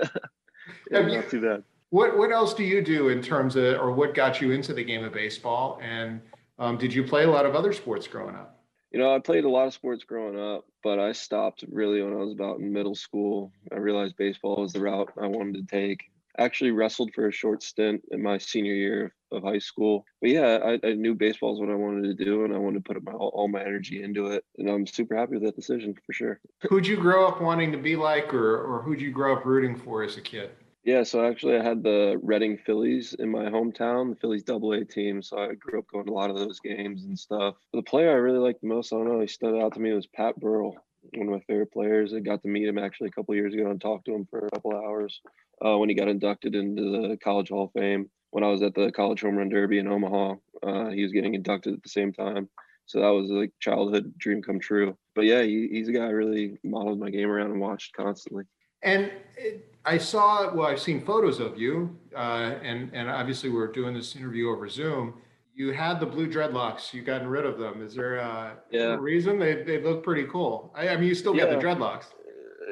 [0.92, 1.64] yeah, not too bad.
[1.90, 4.84] What what else do you do in terms of, or what got you into the
[4.84, 5.80] game of baseball?
[5.82, 6.22] And
[6.60, 8.63] um, did you play a lot of other sports growing up?
[8.94, 12.14] You know, I played a lot of sports growing up, but I stopped really when
[12.14, 13.52] I was about in middle school.
[13.72, 16.04] I realized baseball was the route I wanted to take.
[16.38, 20.06] I actually wrestled for a short stint in my senior year of high school.
[20.22, 22.86] But yeah, I, I knew baseball is what I wanted to do, and I wanted
[22.86, 24.46] to put my, all my energy into it.
[24.60, 26.40] And I'm super happy with that decision for sure.
[26.70, 29.76] Who'd you grow up wanting to be like, or, or who'd you grow up rooting
[29.76, 30.52] for as a kid?
[30.84, 34.84] Yeah, so actually, I had the Reading Phillies in my hometown, the Phillies Double A
[34.84, 35.22] team.
[35.22, 37.56] So I grew up going to a lot of those games and stuff.
[37.72, 39.80] But the player I really liked the most, I don't know, he stood out to
[39.80, 40.76] me was Pat Burrell,
[41.14, 42.14] one of my favorite players.
[42.14, 44.46] I got to meet him actually a couple years ago and talk to him for
[44.46, 45.22] a couple hours
[45.66, 48.10] uh, when he got inducted into the College Hall of Fame.
[48.32, 51.34] When I was at the College Home Run Derby in Omaha, uh, he was getting
[51.34, 52.50] inducted at the same time.
[52.88, 54.98] So that was like childhood dream come true.
[55.16, 58.44] But yeah, he, he's a guy I really modeled my game around and watched constantly.
[58.82, 63.72] And it, I saw, well, I've seen photos of you, uh, and and obviously we're
[63.72, 65.16] doing this interview over Zoom.
[65.56, 66.94] You had the blue dreadlocks.
[66.94, 67.86] you've gotten rid of them.
[67.86, 68.96] Is there a, yeah.
[69.00, 69.38] reason?
[69.38, 70.74] They they look pretty cool.
[70.76, 72.06] I, I mean, you still got the dreadlocks.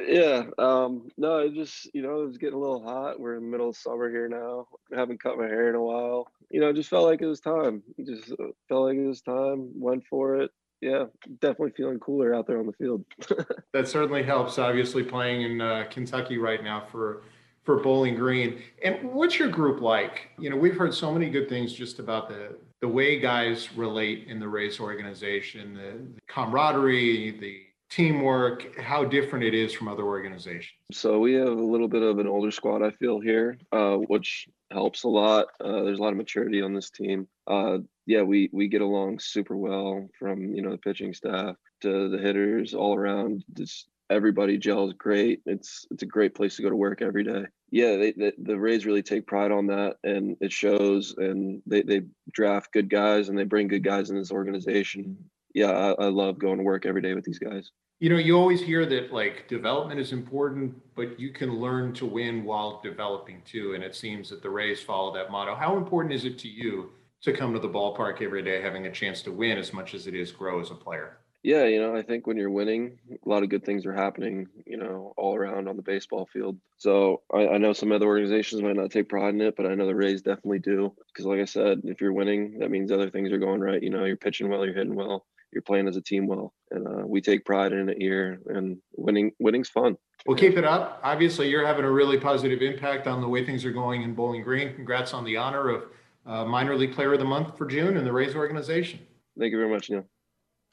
[0.07, 0.43] Yeah.
[0.57, 3.19] Um, no, it just, you know, it was getting a little hot.
[3.19, 4.67] We're in the middle of summer here now.
[4.93, 6.27] I haven't cut my hair in a while.
[6.49, 7.83] You know, it just felt like it was time.
[8.03, 9.71] Just uh, felt like it was time.
[9.75, 10.51] Went for it.
[10.81, 11.05] Yeah,
[11.39, 13.05] definitely feeling cooler out there on the field.
[13.73, 14.59] That certainly helps.
[14.59, 17.21] Obviously, playing in uh, Kentucky right now for
[17.63, 18.61] for Bowling Green.
[18.83, 20.29] And what's your group like?
[20.37, 24.27] You know, we've heard so many good things just about the the way guys relate
[24.27, 30.03] in the Rays organization, the, the camaraderie, the teamwork, how different it is from other
[30.03, 30.73] organizations.
[30.91, 34.47] So we have a little bit of an older squad, I feel here, uh, which
[34.71, 35.47] helps a lot.
[35.63, 37.27] Uh, there's a lot of maturity on this team.
[37.45, 37.79] Uh,
[38.11, 42.17] yeah, we we get along super well from you know the pitching staff to the
[42.17, 43.45] hitters all around.
[43.53, 45.41] Just everybody gels great.
[45.45, 47.45] It's it's a great place to go to work every day.
[47.69, 51.15] Yeah, they, they, the Rays really take pride on that, and it shows.
[51.17, 52.01] And they they
[52.33, 55.15] draft good guys, and they bring good guys in this organization.
[55.55, 57.71] Yeah, I, I love going to work every day with these guys.
[58.01, 62.05] You know, you always hear that like development is important, but you can learn to
[62.05, 63.73] win while developing too.
[63.73, 65.55] And it seems that the Rays follow that motto.
[65.55, 66.91] How important is it to you
[67.23, 70.07] to come to the ballpark every day having a chance to win as much as
[70.07, 71.17] it is grow as a player?
[71.43, 74.47] Yeah, you know, I think when you're winning, a lot of good things are happening,
[74.67, 76.57] you know, all around on the baseball field.
[76.77, 79.73] So I, I know some other organizations might not take pride in it, but I
[79.73, 80.93] know the Rays definitely do.
[81.07, 83.81] Because, like I said, if you're winning, that means other things are going right.
[83.81, 86.87] You know, you're pitching well, you're hitting well, you're playing as a team well, and
[86.87, 88.39] uh, we take pride in it here.
[88.45, 89.97] And winning, winning's fun.
[90.27, 90.99] Well, keep it up.
[91.03, 94.43] Obviously, you're having a really positive impact on the way things are going in Bowling
[94.43, 94.75] Green.
[94.75, 95.85] Congrats on the honor of
[96.25, 98.99] uh, minor league player of the month for June in the Rays organization.
[99.37, 100.05] Thank you very much, Neil.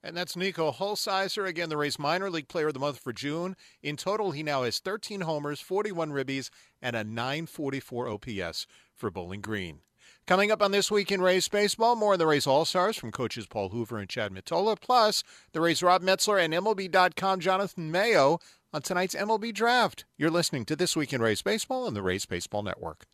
[0.03, 3.57] And that's Nico Hulsizer, again, the Rays minor league player of the month for June.
[3.83, 9.41] In total, he now has 13 homers, 41 ribbies, and a 944 OPS for Bowling
[9.41, 9.81] Green.
[10.27, 13.11] Coming up on This Week in Rays Baseball, more of the Rays All Stars from
[13.11, 18.39] coaches Paul Hoover and Chad Mottola, plus the Rays Rob Metzler and MLB.com Jonathan Mayo
[18.73, 20.05] on tonight's MLB Draft.
[20.17, 23.07] You're listening to This Week in Rays Baseball on the Rays Baseball Network.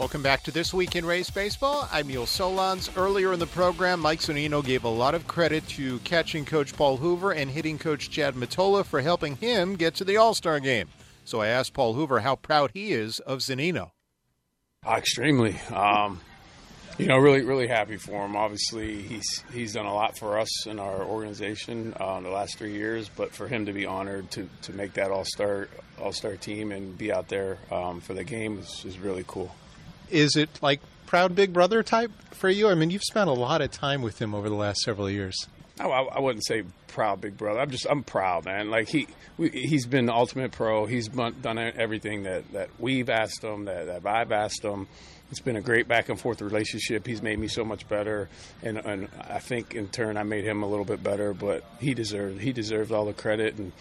[0.00, 1.86] Welcome back to This Week in Rays Baseball.
[1.92, 2.90] I'm Neil Solondz.
[2.96, 6.96] Earlier in the program, Mike Zunino gave a lot of credit to catching coach Paul
[6.96, 10.88] Hoover and hitting coach Chad Mottola for helping him get to the All Star game.
[11.26, 13.90] So I asked Paul Hoover how proud he is of Zunino.
[14.86, 15.60] Uh, extremely.
[15.70, 16.22] Um,
[16.96, 18.36] you know, really, really happy for him.
[18.36, 22.56] Obviously, he's he's done a lot for us in our organization uh, in the last
[22.56, 23.10] three years.
[23.10, 25.68] But for him to be honored to, to make that All Star
[26.00, 29.54] All Star team and be out there um, for the game is, is really cool.
[30.10, 32.68] Is it like proud big brother type for you?
[32.68, 35.46] I mean, you've spent a lot of time with him over the last several years.
[35.78, 37.60] I, I I wouldn't say proud big brother.
[37.60, 38.70] I'm just I'm proud, man.
[38.70, 39.06] Like he
[39.38, 40.86] we, he's been the ultimate pro.
[40.86, 44.86] He's done done everything that, that we've asked him, that, that I've asked him.
[45.30, 47.06] It's been a great back and forth relationship.
[47.06, 48.28] He's made me so much better,
[48.64, 51.32] and, and I think in turn I made him a little bit better.
[51.32, 53.72] But he deserved he deserves all the credit, and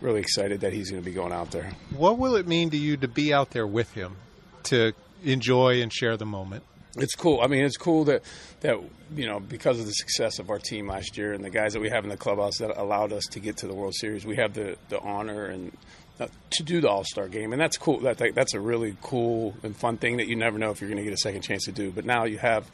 [0.00, 1.70] really excited that he's going to be going out there.
[1.96, 4.16] What will it mean to you to be out there with him,
[4.64, 4.92] to
[5.26, 6.64] enjoy and share the moment?
[6.98, 7.40] It's cool.
[7.42, 8.22] I mean, it's cool that
[8.60, 8.78] that
[9.14, 11.80] you know because of the success of our team last year and the guys that
[11.80, 14.36] we have in the clubhouse that allowed us to get to the World Series, we
[14.36, 15.76] have the the honor and
[16.18, 18.00] uh, to do the All Star game, and that's cool.
[18.00, 20.98] That that's a really cool and fun thing that you never know if you're going
[20.98, 21.90] to get a second chance to do.
[21.90, 22.70] But now you have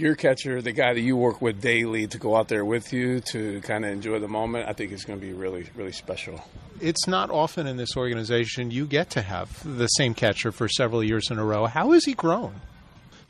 [0.00, 3.20] your catcher, the guy that you work with daily, to go out there with you
[3.32, 4.68] to kind of enjoy the moment.
[4.68, 6.44] I think it's going to be really really special.
[6.80, 11.04] It's not often in this organization you get to have the same catcher for several
[11.04, 11.66] years in a row.
[11.66, 12.54] How has he grown?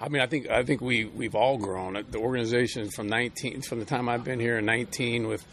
[0.00, 2.02] I mean, I think I think we we've all grown.
[2.10, 5.44] The organization from 19 from the time I've been here in 19 with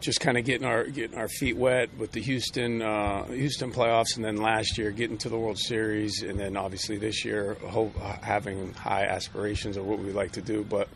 [0.00, 4.16] just kind of getting our getting our feet wet with the Houston uh, Houston playoffs,
[4.16, 7.96] and then last year getting to the World Series, and then obviously this year hope,
[8.22, 10.88] having high aspirations of what we like to do, but.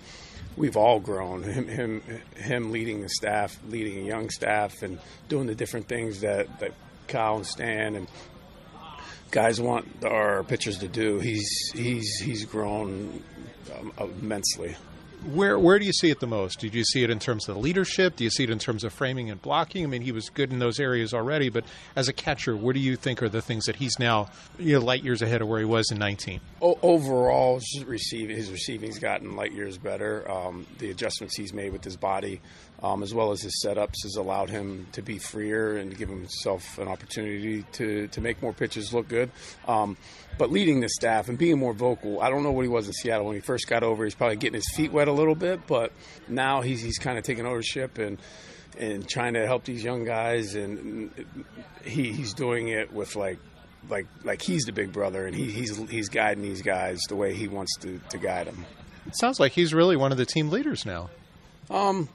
[0.56, 1.44] We've all grown.
[1.44, 2.02] Him, him,
[2.34, 6.72] him leading the staff, leading a young staff, and doing the different things that, that
[7.06, 8.08] Kyle and Stan and
[9.30, 11.18] guys want our pitchers to do.
[11.18, 13.22] He's he's he's grown
[13.78, 14.76] um, immensely.
[15.34, 16.60] Where where do you see it the most?
[16.60, 18.16] Did you see it in terms of leadership?
[18.16, 19.84] Do you see it in terms of framing and blocking?
[19.84, 21.64] I mean, he was good in those areas already, but
[21.94, 24.84] as a catcher, what do you think are the things that he's now you know,
[24.84, 26.40] light years ahead of where he was in 19?
[26.62, 30.30] O- overall, his receiving his receiving's gotten light years better.
[30.30, 32.40] Um, the adjustments he's made with his body
[32.82, 36.08] um, as well as his setups, has allowed him to be freer and to give
[36.08, 39.30] himself an opportunity to, to make more pitches look good.
[39.66, 39.96] Um,
[40.38, 42.92] but leading the staff and being more vocal, I don't know what he was in
[42.92, 44.04] Seattle when he first got over.
[44.04, 45.92] He's probably getting his feet wet a little bit, but
[46.28, 48.18] now he's he's kind of taking ownership and
[48.78, 51.10] and trying to help these young guys, and
[51.84, 53.38] he, he's doing it with like
[53.88, 57.34] like like he's the big brother, and he, he's he's guiding these guys the way
[57.34, 58.64] he wants to, to guide them.
[59.06, 61.10] It sounds like he's really one of the team leaders now.
[61.70, 62.08] Um,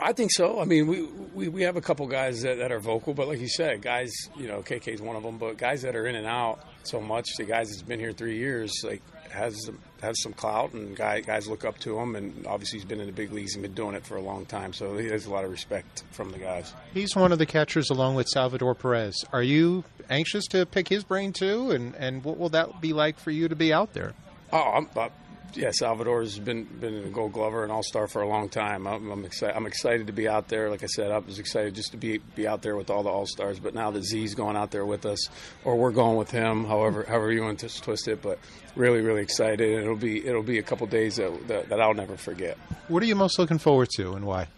[0.00, 0.60] I think so.
[0.60, 1.02] I mean, we,
[1.34, 4.12] we, we have a couple guys that, that are vocal, but like you said, guys,
[4.36, 7.26] you know, KK's one of them, but guys that are in and out so much,
[7.36, 9.70] the guys that's been here three years, like has
[10.02, 13.06] has some clout, and guy, guys look up to him, and obviously he's been in
[13.06, 15.30] the big leagues and been doing it for a long time, so he has a
[15.30, 16.72] lot of respect from the guys.
[16.92, 19.24] He's one of the catchers along with Salvador Perez.
[19.32, 23.18] Are you anxious to pick his brain too, and and what will that be like
[23.18, 24.12] for you to be out there?
[24.52, 25.08] Oh, I'm, uh,
[25.54, 28.86] yeah, Salvador's been been a Gold Glover and All Star for a long time.
[28.86, 29.56] I'm, I'm, excited.
[29.56, 30.70] I'm excited to be out there.
[30.70, 33.08] Like I said, I was excited just to be be out there with all the
[33.08, 33.58] All Stars.
[33.58, 35.28] But now that Z's going out there with us,
[35.64, 38.22] or we're going with him, however however you want to twist it.
[38.22, 38.38] But
[38.74, 39.60] really, really excited.
[39.60, 42.58] It'll be it'll be a couple days that, that, that I'll never forget.
[42.88, 44.48] What are you most looking forward to, and why?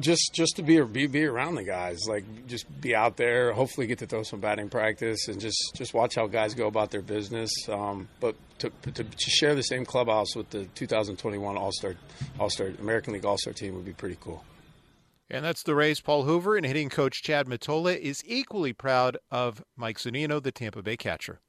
[0.00, 3.52] Just just to be be be around the guys, like just be out there.
[3.52, 6.90] Hopefully, get to throw some batting practice and just just watch how guys go about
[6.90, 7.50] their business.
[7.68, 11.94] Um, but to, to, to share the same clubhouse with the 2021 All Star
[12.38, 14.44] All Star American League All Star team would be pretty cool.
[15.30, 16.00] And that's the Rays.
[16.00, 20.82] Paul Hoover and hitting coach Chad Mottola is equally proud of Mike Zunino, the Tampa
[20.82, 21.40] Bay catcher.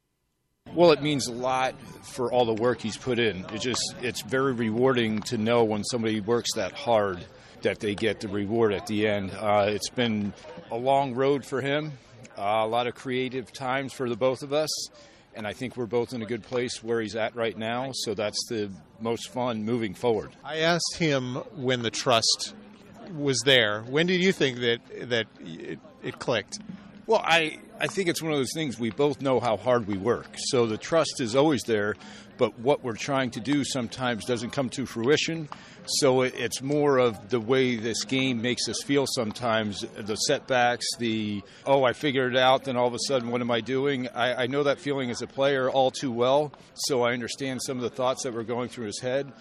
[0.73, 3.45] Well, it means a lot for all the work he's put in.
[3.53, 7.23] It just it's very rewarding to know when somebody works that hard
[7.65, 9.31] that they get the reward at the end.
[9.31, 10.31] Uh, it's been
[10.69, 11.93] a long road for him,
[12.37, 14.69] uh, a lot of creative times for the both of us,
[15.33, 17.89] and I think we're both in a good place where he's at right now.
[17.91, 20.29] So that's the most fun moving forward.
[20.43, 22.53] I asked him when the trust
[23.15, 23.81] was there.
[23.81, 26.59] When did you think that that it, it clicked?
[27.07, 29.97] Well, I, I think it's one of those things we both know how hard we
[29.97, 30.27] work.
[30.37, 31.95] So the trust is always there,
[32.37, 35.49] but what we're trying to do sometimes doesn't come to fruition.
[35.87, 41.43] So it's more of the way this game makes us feel sometimes the setbacks, the,
[41.65, 44.07] oh, I figured it out, then all of a sudden, what am I doing?
[44.09, 47.77] I, I know that feeling as a player all too well, so I understand some
[47.77, 49.31] of the thoughts that were going through his head.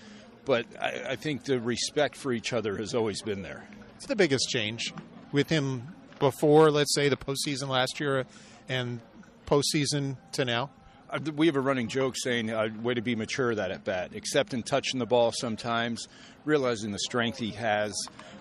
[0.45, 3.67] But I, I think the respect for each other has always been there.
[3.97, 4.93] It's the biggest change
[5.33, 8.27] with him before, let's say, the postseason last year
[8.69, 9.01] and
[9.47, 10.71] postseason to now?
[11.37, 14.53] We have a running joke saying, uh, way to be mature that at bat, except
[14.53, 16.09] in touching the ball sometimes,
[16.45, 17.95] realizing the strength he has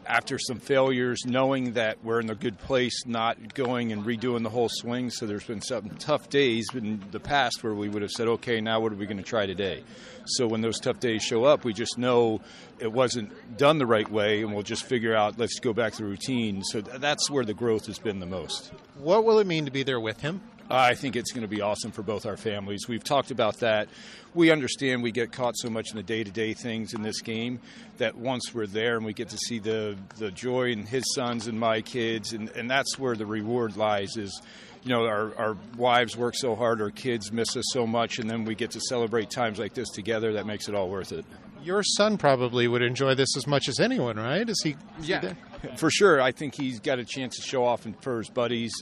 [0.05, 4.49] after some failures, knowing that we're in a good place, not going and redoing the
[4.49, 5.09] whole swing.
[5.09, 8.59] So there's been some tough days in the past where we would have said, okay,
[8.59, 9.83] now what are we going to try today?
[10.25, 12.41] So when those tough days show up, we just know
[12.79, 16.05] it wasn't done the right way, and we'll just figure out, let's go back to
[16.05, 16.63] routine.
[16.63, 18.71] So that's where the growth has been the most.
[18.95, 20.41] What will it mean to be there with him?
[20.69, 22.87] I think it's going to be awesome for both our families.
[22.87, 23.89] We've talked about that.
[24.33, 27.21] We understand we get caught so much in the day to day things in this
[27.21, 27.59] game
[27.97, 31.47] that once we're there and we get to see the, the joy in his sons
[31.47, 34.41] and my kids, and, and that's where the reward lies is
[34.83, 38.29] you know, our, our wives work so hard, our kids miss us so much, and
[38.29, 40.33] then we get to celebrate times like this together.
[40.33, 41.25] That makes it all worth it.
[41.63, 44.47] Your son probably would enjoy this as much as anyone, right?
[44.47, 44.75] Is he?
[44.99, 46.21] Is yeah, he for sure.
[46.21, 48.73] I think he's got a chance to show off for his buddies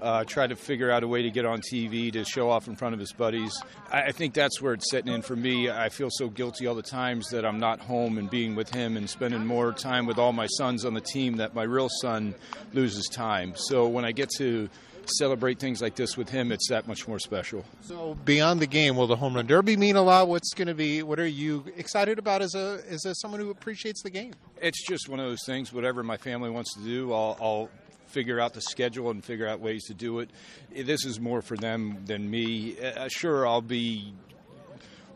[0.00, 2.76] uh, try to figure out a way to get on TV to show off in
[2.76, 3.52] front of his buddies.
[3.92, 5.70] I, I, think that's where it's setting in for me.
[5.70, 8.96] I feel so guilty all the times that I'm not home and being with him
[8.96, 12.34] and spending more time with all my sons on the team that my real son
[12.72, 13.52] loses time.
[13.56, 14.68] So when I get to
[15.04, 17.64] celebrate things like this with him, it's that much more special.
[17.82, 20.28] So beyond the game, will the home run derby mean a lot?
[20.28, 21.02] What's going to be?
[21.02, 24.32] What are you excited about as a as a, someone who appreciates the game?
[24.60, 25.72] It's just one of those things.
[25.72, 27.70] Whatever my family wants to do, I'll, I'll
[28.10, 30.30] figure out the schedule and figure out ways to do it.
[30.74, 32.76] This is more for them than me.
[32.78, 34.12] Uh, sure, I'll be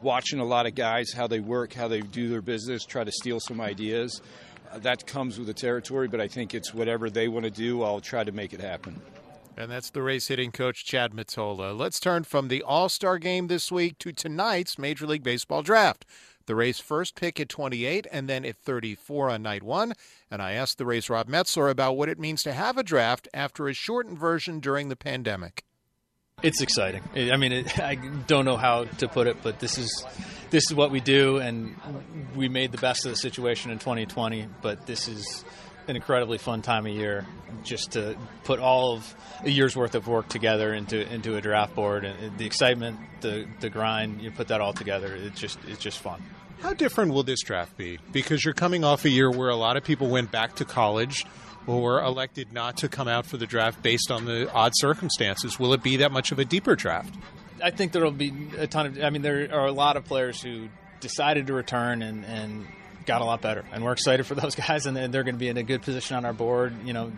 [0.01, 3.13] watching a lot of guys how they work, how they do their business, try to
[3.13, 4.23] steal some ideas.
[4.71, 7.83] Uh, that comes with the territory, but I think it's whatever they want to do.
[7.83, 9.01] I'll try to make it happen.
[9.57, 11.79] And that's the Rays hitting coach Chad Mottola.
[11.79, 16.05] Let's turn from the All Star game this week to tonight's Major League Baseball draft.
[16.47, 19.95] The Rays first pick at 28 and then at 34 on night one.
[20.31, 23.29] And I asked the Rays Rob Metzler about what it means to have a draft
[23.33, 25.65] after a shortened version during the pandemic.
[26.43, 27.03] It's exciting.
[27.15, 30.05] I mean, it, I don't know how to put it, but this is
[30.51, 31.75] this is what we do, and
[32.37, 34.49] we made the best of the situation in 2020.
[34.61, 35.45] But this is
[35.89, 37.27] an incredibly fun time of year
[37.63, 41.75] just to put all of a year's worth of work together into into a draft
[41.75, 45.83] board and the excitement the the grind you put that all together it's just it's
[45.83, 46.23] just fun
[46.65, 47.99] How different will this draft be?
[48.11, 51.27] Because you're coming off a year where a lot of people went back to college
[51.67, 55.59] or elected not to come out for the draft based on the odd circumstances.
[55.59, 57.15] Will it be that much of a deeper draft?
[57.63, 59.03] I think there will be a ton of.
[59.03, 62.67] I mean, there are a lot of players who decided to return and, and
[63.05, 65.49] got a lot better, and we're excited for those guys, and they're going to be
[65.49, 66.75] in a good position on our board.
[66.87, 67.13] You know,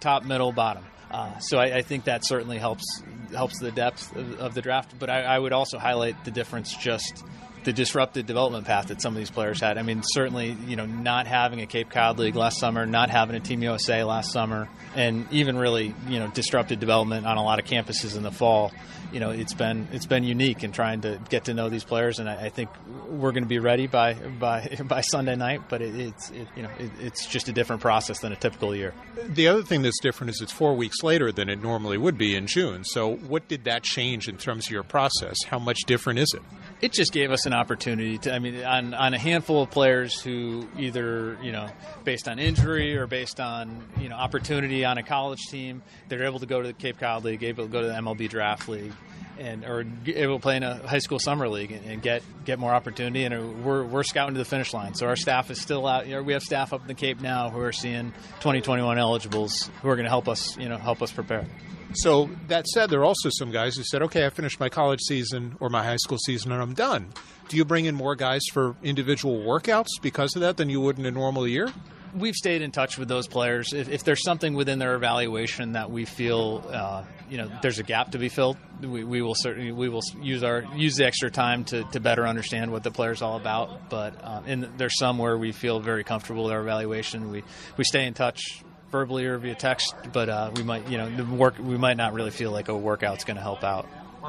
[0.00, 0.84] top, middle, bottom.
[1.08, 2.84] Uh, so I, I, think that certainly helps
[3.32, 4.98] helps the depth of, of the draft.
[4.98, 7.24] But I, I, would also highlight the difference just
[7.68, 9.76] the disrupted development path that some of these players had.
[9.76, 13.36] I mean, certainly, you know, not having a Cape Cod League last summer, not having
[13.36, 17.58] a Team USA last summer, and even really, you know, disrupted development on a lot
[17.58, 18.72] of campuses in the fall.
[19.12, 22.18] You know, it's been it's been unique in trying to get to know these players,
[22.18, 22.70] and I, I think
[23.06, 25.62] we're going to be ready by by by Sunday night.
[25.68, 28.74] But it, it's it, you know it, it's just a different process than a typical
[28.74, 28.94] year.
[29.26, 32.34] The other thing that's different is it's four weeks later than it normally would be
[32.34, 32.84] in June.
[32.84, 35.36] So, what did that change in terms of your process?
[35.46, 36.42] How much different is it?
[36.80, 38.32] it just gave us an opportunity to.
[38.32, 41.68] I mean, on on a handful of players who either you know,
[42.04, 46.38] based on injury or based on you know opportunity on a college team, they're able
[46.38, 48.92] to go to the Cape Cod League, able to go to the MLB Draft League,
[49.38, 52.58] and or able to play in a high school summer league and, and, get get
[52.58, 53.24] more opportunity.
[53.24, 54.94] And uh, we're we're scouting to the finish line.
[54.94, 56.06] So our staff is still out.
[56.06, 59.70] You know, we have staff up in the Cape now who are seeing 2021 eligibles
[59.82, 61.46] who are going to help us you know help us prepare.
[61.94, 65.00] So that said, there are also some guys who said, "Okay, I finished my college
[65.00, 67.08] season or my high school season, and I'm done."
[67.48, 70.98] Do you bring in more guys for individual workouts because of that than you would
[70.98, 71.72] in a normal year?
[72.14, 73.72] We've stayed in touch with those players.
[73.72, 77.82] If, if there's something within their evaluation that we feel, uh, you know, there's a
[77.82, 81.30] gap to be filled, we, we, will certainly we will use our use the extra
[81.30, 83.90] time to, to better understand what the player's all about.
[83.90, 87.30] But um, and there's some where we feel very comfortable with our evaluation.
[87.30, 87.44] We
[87.76, 91.24] we stay in touch verbally or via text, but uh, we might, you know, the
[91.24, 93.86] work we might not really feel like a workout's going to help out.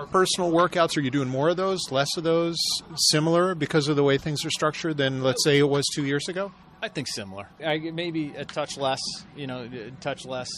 [0.08, 0.98] Personal workouts?
[0.98, 2.58] Are you doing more of those, less of those,
[2.96, 6.28] similar because of the way things are structured than let's say it was two years
[6.28, 6.52] ago?
[6.82, 7.48] I think similar.
[7.66, 9.02] I, maybe a touch less.
[9.36, 10.50] You know, a touch less.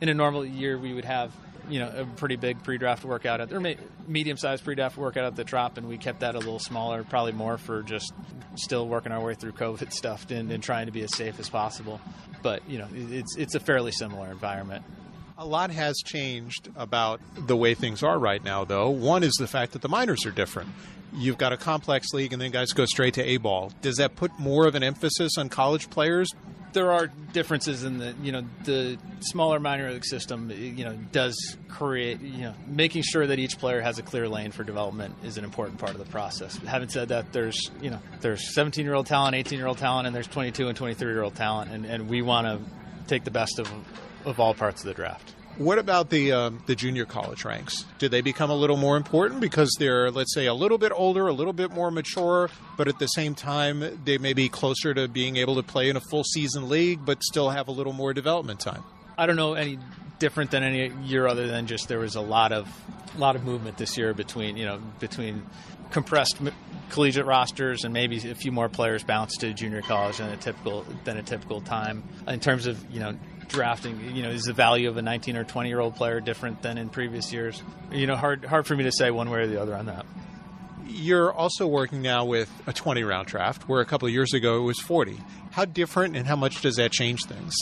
[0.00, 1.32] In a normal year, we would have
[1.68, 3.60] you know a pretty big pre-draft workout at or
[4.06, 7.58] medium-sized pre-draft workout at the Trop, and we kept that a little smaller, probably more
[7.58, 8.12] for just
[8.54, 11.48] still working our way through COVID stuff and, and trying to be as safe as
[11.48, 12.00] possible.
[12.42, 14.84] But you know, it's it's a fairly similar environment.
[15.40, 18.90] A lot has changed about the way things are right now, though.
[18.90, 20.70] One is the fact that the minors are different.
[21.14, 23.72] You've got a complex league, and then guys go straight to A ball.
[23.80, 26.28] Does that put more of an emphasis on college players
[26.72, 31.56] there are differences in the you know the smaller minor league system you know does
[31.68, 35.38] create you know making sure that each player has a clear lane for development is
[35.38, 36.56] an important part of the process.
[36.58, 40.06] Having said that, there's you know there's 17 year old talent, 18 year old talent,
[40.06, 42.60] and there's 22 and 23 year old talent, and, and we want to
[43.06, 43.70] take the best of
[44.24, 45.34] of all parts of the draft.
[45.58, 47.84] What about the um, the junior college ranks?
[47.98, 51.26] Do they become a little more important because they're, let's say, a little bit older,
[51.26, 55.08] a little bit more mature, but at the same time they may be closer to
[55.08, 58.14] being able to play in a full season league, but still have a little more
[58.14, 58.84] development time?
[59.16, 59.80] I don't know any
[60.20, 62.68] different than any year other than just there was a lot of
[63.18, 65.44] lot of movement this year between you know between
[65.90, 66.38] compressed
[66.90, 70.84] collegiate rosters and maybe a few more players bounced to junior college than a typical
[71.04, 73.16] than a typical time in terms of you know
[73.48, 76.62] drafting, you know, is the value of a 19 or 20 year old player different
[76.62, 77.62] than in previous years?
[77.92, 80.06] You know, hard hard for me to say one way or the other on that.
[80.86, 84.58] You're also working now with a 20 round draft, where a couple of years ago
[84.58, 85.18] it was 40.
[85.50, 87.54] How different and how much does that change things?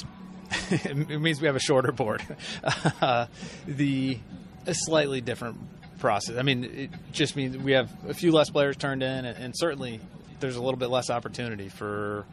[0.71, 2.23] it means we have a shorter board.
[3.01, 3.27] Uh,
[3.67, 4.19] the
[4.67, 5.59] a slightly different
[5.99, 6.37] process.
[6.37, 9.55] I mean, it just means we have a few less players turned in, and, and
[9.57, 10.01] certainly
[10.41, 12.25] there's a little bit less opportunity for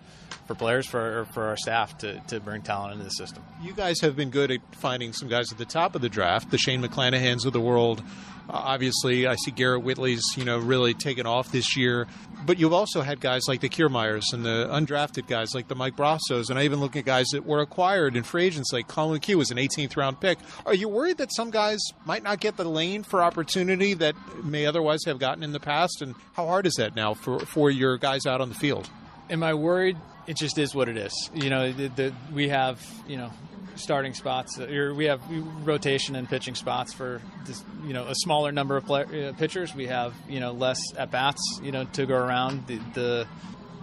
[0.48, 3.44] for players for for our staff to, to bring talent into the system.
[3.62, 6.52] You guys have been good at finding some guys at the top of the draft,
[6.52, 8.02] the Shane McClanahan's of the world.
[8.50, 12.08] Uh, obviously, I see Garrett Whitley's you know really taken off this year,
[12.46, 15.96] but you've also had guys like the Kiermaiers and the undrafted guys like the Mike
[15.96, 19.20] Brosseaus, and I even look at guys that were acquired in free agents like Collin
[19.20, 20.38] McHugh was an 18th round pick.
[20.66, 24.66] Are you worried that some guys might not get the lane for opportunity that may
[24.66, 26.02] otherwise have gotten in the past?
[26.02, 28.90] And how hard is that now for for your guys out on the field?
[29.30, 29.98] Am I worried?
[30.28, 31.30] it just is what it is.
[31.34, 33.32] You know, the, the, we have you know
[33.76, 35.22] starting spots, or we have
[35.66, 39.74] rotation and pitching spots for this, you know a smaller number of uh, pitchers.
[39.74, 42.68] We have you know less at bats, you know, to go around.
[42.68, 43.28] The, the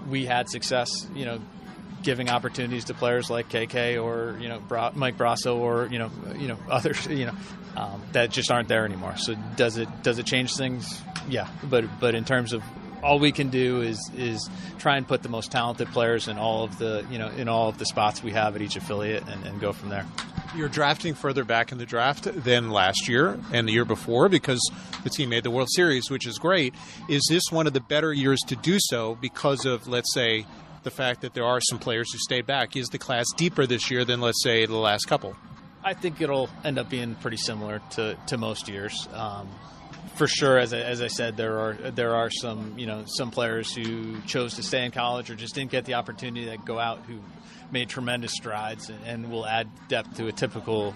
[0.08, 1.40] we had success, you know,
[2.02, 6.10] giving opportunities to players like KK or you know Bra- Mike Brosseau or you know
[6.38, 7.34] you know others you know
[7.76, 9.16] um, that just aren't there anymore.
[9.16, 11.00] So does it does it change things?
[11.28, 12.62] Yeah, but but in terms of
[13.02, 14.48] all we can do is is
[14.78, 17.68] try and put the most talented players in all of the you know in all
[17.68, 20.06] of the spots we have at each affiliate and, and go from there.
[20.56, 24.60] You're drafting further back in the draft than last year and the year before because
[25.04, 26.74] the team made the World Series, which is great.
[27.08, 30.46] Is this one of the better years to do so because of, let's say,
[30.82, 32.74] the fact that there are some players who stayed back?
[32.74, 35.36] Is the class deeper this year than, let's say, the last couple?
[35.84, 39.08] I think it'll end up being pretty similar to, to most years.
[39.14, 39.48] Um,
[40.20, 43.30] for sure, as I, as I said, there are there are some you know some
[43.30, 46.78] players who chose to stay in college or just didn't get the opportunity to go
[46.78, 47.20] out who
[47.72, 50.94] made tremendous strides and, will add depth to a typical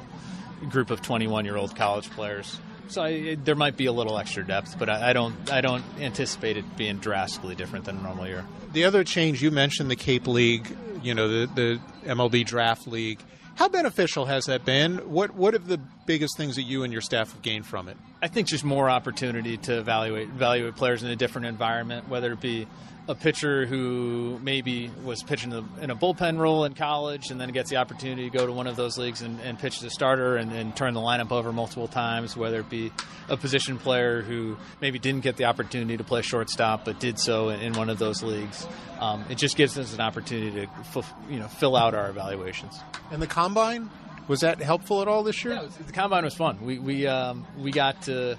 [0.69, 2.61] group of 21 year old college players.
[2.89, 5.85] So I, there might be a little extra depth, but I, I don't I don't
[5.99, 8.45] anticipate it being drastically different than a normal year.
[8.75, 10.69] The other change you mentioned the Cape League,
[11.03, 13.21] you know the the MLB Draft League.
[13.55, 14.99] How beneficial has that been?
[15.11, 17.97] What what are the biggest things that you and your staff have gained from it?
[18.23, 22.41] I think just more opportunity to evaluate evaluate players in a different environment, whether it
[22.41, 22.67] be
[23.07, 27.69] a pitcher who maybe was pitching in a bullpen role in college and then gets
[27.69, 30.37] the opportunity to go to one of those leagues and, and pitch as a starter
[30.37, 32.91] and, and, turn the lineup over multiple times, whether it be
[33.29, 37.51] a position player who maybe didn't get the opportunity to play shortstop but did so
[37.51, 38.67] in, in one of those leagues.
[39.01, 42.81] Um, it just gives us an opportunity to you know fill out our evaluations.
[43.11, 43.91] And the combine
[44.29, 45.55] was that helpful at all this year?
[45.55, 46.65] Yeah, was, the combine was fun.
[46.65, 48.37] We we um, we got to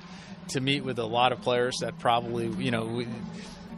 [0.49, 2.85] to meet with a lot of players that probably you know.
[2.85, 3.07] We,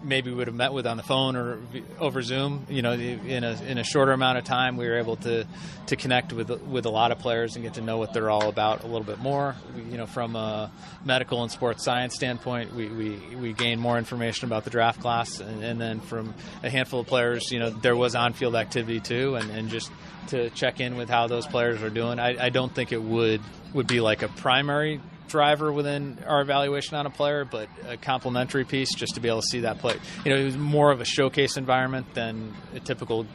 [0.03, 1.59] maybe would have met with on the phone or
[1.99, 2.65] over Zoom.
[2.69, 5.45] You know, in a in a shorter amount of time, we were able to
[5.87, 8.49] to connect with with a lot of players and get to know what they're all
[8.49, 9.55] about a little bit more.
[9.89, 10.71] You know, from a
[11.03, 15.39] medical and sports science standpoint, we we, we gained more information about the draft class,
[15.39, 16.33] and, and then from
[16.63, 19.91] a handful of players, you know, there was on field activity too, and, and just
[20.29, 22.19] to check in with how those players are doing.
[22.19, 23.41] I, I don't think it would
[23.73, 28.63] would be like a primary driver within our evaluation on a player, but a complementary
[28.63, 29.95] piece just to be able to see that play.
[30.25, 33.25] You know, it was more of a showcase environment than a typical.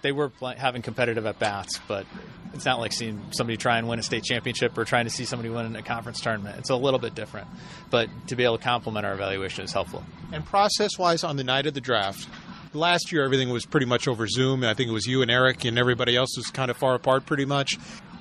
[0.00, 2.06] They were having competitive at bats, but
[2.54, 5.24] it's not like seeing somebody try and win a state championship or trying to see
[5.24, 6.58] somebody win a conference tournament.
[6.58, 7.48] It's a little bit different,
[7.90, 10.04] but to be able to complement our evaluation is helpful.
[10.32, 12.28] And process wise, on the night of the draft,
[12.74, 14.64] last year everything was pretty much over Zoom.
[14.64, 17.26] I think it was you and Erik, and everybody else was kind of far apart
[17.26, 17.76] pretty much.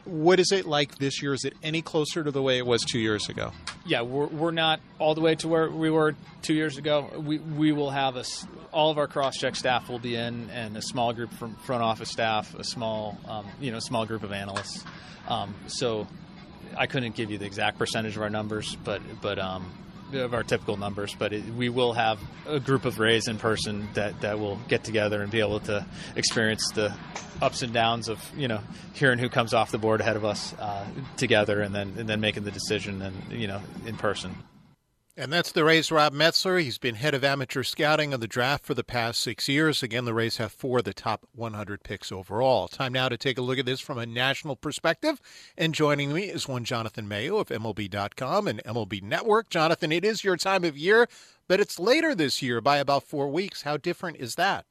[0.05, 1.33] What is it like this year?
[1.33, 3.51] Is it any closer to the way it was two years ago?
[3.85, 7.07] Yeah, we're, we're not all the way to where we were two years ago.
[7.17, 8.23] We, we will have a,
[8.71, 11.83] all of our cross check staff will be in, and a small group from front
[11.83, 14.83] office staff, a small um, you know small group of analysts.
[15.27, 16.07] Um, so
[16.75, 19.71] I couldn't give you the exact percentage of our numbers, but but um,
[20.13, 23.87] of our typical numbers, but it, we will have a group of Rays in person
[23.93, 25.85] that, that will get together and be able to
[26.15, 26.93] experience the
[27.41, 28.59] ups and downs of you know
[28.93, 30.85] hearing who comes off the board ahead of us uh,
[31.17, 34.35] together, and then and then making the decision and you know in person.
[35.17, 36.63] And that's the Rays' Rob Metzler.
[36.63, 39.83] He's been head of amateur scouting of the draft for the past six years.
[39.83, 42.69] Again, the Rays have four of the top 100 picks overall.
[42.69, 45.19] Time now to take a look at this from a national perspective.
[45.57, 49.49] And joining me is one Jonathan Mayo of MLB.com and MLB Network.
[49.49, 51.09] Jonathan, it is your time of year,
[51.49, 53.63] but it's later this year by about four weeks.
[53.63, 54.65] How different is that?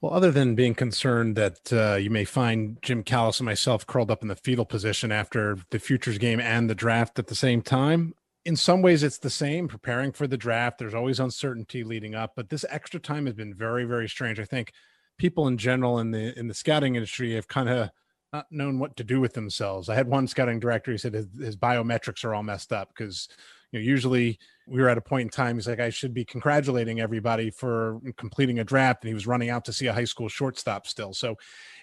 [0.00, 4.10] Well, other than being concerned that uh, you may find Jim Callis and myself curled
[4.10, 7.62] up in the fetal position after the futures game and the draft at the same
[7.62, 12.14] time, in some ways it's the same preparing for the draft there's always uncertainty leading
[12.14, 14.40] up but this extra time has been very very strange.
[14.40, 14.72] I think
[15.18, 17.90] people in general in the in the scouting industry have kind of
[18.32, 19.88] not known what to do with themselves.
[19.90, 23.28] I had one scouting director he said his, his biometrics are all messed up because
[23.70, 26.24] you know usually we were at a point in time he's like i should be
[26.24, 30.04] congratulating everybody for completing a draft and he was running out to see a high
[30.04, 31.12] school shortstop still.
[31.12, 31.36] So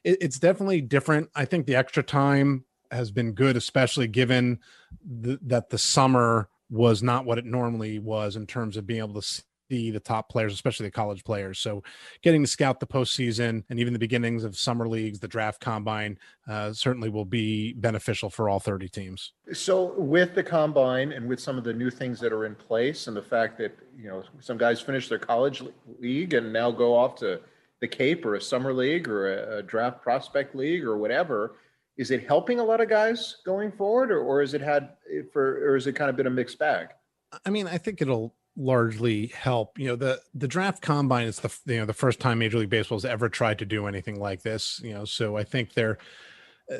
[0.03, 1.29] it, it's definitely different.
[1.35, 4.59] I think the extra time has been good, especially given
[5.05, 9.43] that the summer was not what it normally was in terms of being able to
[9.69, 11.59] see the top players, especially the college players.
[11.59, 11.83] So,
[12.21, 16.17] getting to scout the postseason and even the beginnings of summer leagues, the draft combine,
[16.47, 19.33] uh, certainly will be beneficial for all 30 teams.
[19.53, 23.07] So, with the combine and with some of the new things that are in place,
[23.07, 25.63] and the fact that you know some guys finish their college
[25.99, 27.39] league and now go off to
[27.79, 31.55] the Cape or a summer league or a, a draft prospect league or whatever
[31.99, 34.91] is it helping a lot of guys going forward or, or is it had
[35.33, 36.87] for or is it kind of been a mixed bag?
[37.45, 39.77] I mean i think it'll largely help.
[39.77, 42.69] You know the the draft combine is the you know the first time major league
[42.69, 45.97] baseball has ever tried to do anything like this you know so i think there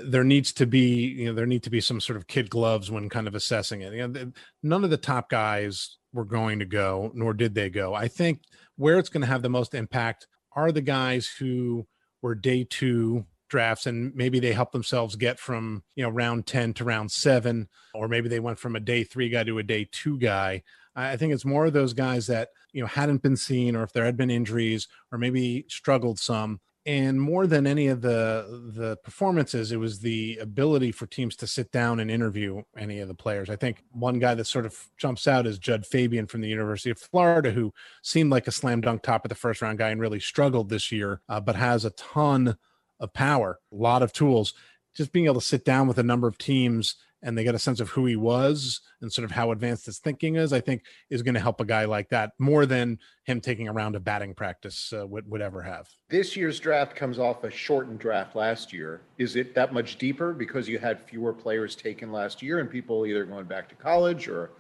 [0.04, 2.90] there needs to be you know there need to be some sort of kid gloves
[2.90, 3.94] when kind of assessing it.
[3.94, 4.32] You know
[4.64, 7.94] none of the top guys were going to go nor did they go.
[7.94, 8.42] I think
[8.78, 11.86] where it's going to have the most impact are the guys who
[12.22, 16.74] were day two drafts and maybe they help themselves get from you know round 10
[16.76, 19.88] to round 7 or maybe they went from a day 3 guy to a day
[19.92, 20.64] 2 guy.
[20.96, 23.94] I think it's more of those guys that you know hadn't been seen or if
[23.94, 26.60] there had been injuries or maybe struggled some.
[26.86, 31.48] And more than any of the the performances it was the ability for teams to
[31.48, 33.50] sit down and interview any of the players.
[33.50, 36.90] I think one guy that sort of jumps out is Jud Fabian from the university
[36.90, 40.02] of florida who seemed like a slam dunk top of the first round guy and
[40.02, 42.58] really struggled this year uh, but has a ton
[43.00, 44.54] of power a lot of tools
[44.96, 47.60] just being able to sit down with a number of teams and they get a
[47.60, 50.84] sense of who he was and sort of how advanced his thinking is, I think
[51.10, 54.04] is going to help a guy like that more than him taking a round of
[54.04, 55.88] batting practice uh, would, would ever have.
[56.10, 59.02] This year's draft comes off a shortened draft last year.
[59.18, 63.06] Is it that much deeper because you had fewer players taken last year and people
[63.06, 64.52] either going back to college or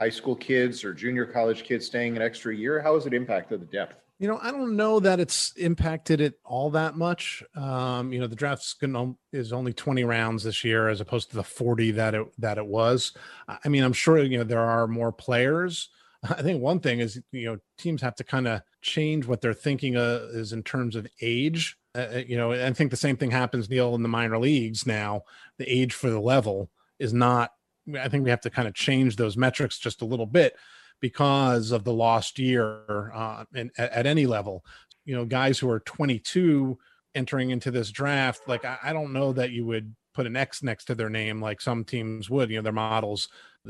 [0.00, 2.80] high school kids or junior college kids staying an extra year?
[2.80, 4.07] How has it impacted the depth?
[4.18, 7.42] You know, I don't know that it's impacted it all that much.
[7.54, 11.36] Um, you know, the draft's gonna is only 20 rounds this year as opposed to
[11.36, 13.12] the 40 that it that it was.
[13.46, 15.90] I mean, I'm sure you know there are more players.
[16.28, 19.54] I think one thing is you know teams have to kind of change what they're
[19.54, 21.76] thinking uh, is in terms of age.
[21.94, 24.84] Uh, uh you know, I think the same thing happens, Neil, in the minor leagues
[24.84, 25.22] now.
[25.58, 27.52] The age for the level is not.
[27.98, 30.56] I think we have to kind of change those metrics just a little bit
[31.00, 34.64] because of the lost year uh, and at, at, any level.
[35.04, 36.78] You know, guys who are 22
[37.14, 40.62] entering into this draft, like I, I don't know that you would put an X
[40.62, 42.50] next to their name like some teams would.
[42.50, 43.28] You know, their models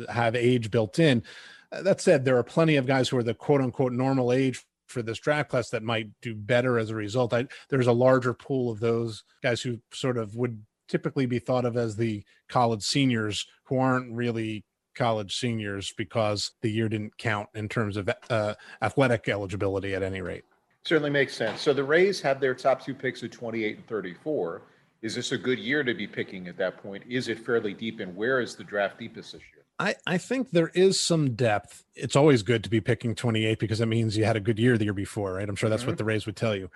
[0.08, 1.22] have age built in.
[1.70, 4.64] Uh, that said, there are plenty of guys who are the quote unquote normal age
[4.86, 7.34] for this draft class that might do better as a result.
[7.34, 11.66] I, there's a larger pool of those guys who sort of would typically be thought
[11.66, 14.64] of as the college seniors who aren't really
[14.98, 20.20] college seniors because the year didn't count in terms of uh, athletic eligibility at any
[20.20, 20.44] rate.
[20.84, 21.60] Certainly makes sense.
[21.60, 24.62] So the Rays have their top two picks at 28 and 34.
[25.00, 27.04] Is this a good year to be picking at that point?
[27.08, 28.00] Is it fairly deep?
[28.00, 29.64] And where is the draft deepest this year?
[29.78, 31.84] I, I think there is some depth.
[31.94, 34.76] It's always good to be picking 28 because it means you had a good year
[34.76, 35.48] the year before, right?
[35.48, 35.92] I'm sure that's mm-hmm.
[35.92, 36.68] what the Rays would tell you.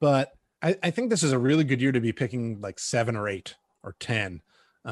[0.00, 3.14] But I, I think this is a really good year to be picking like seven
[3.14, 3.54] or eight
[3.84, 4.42] or 10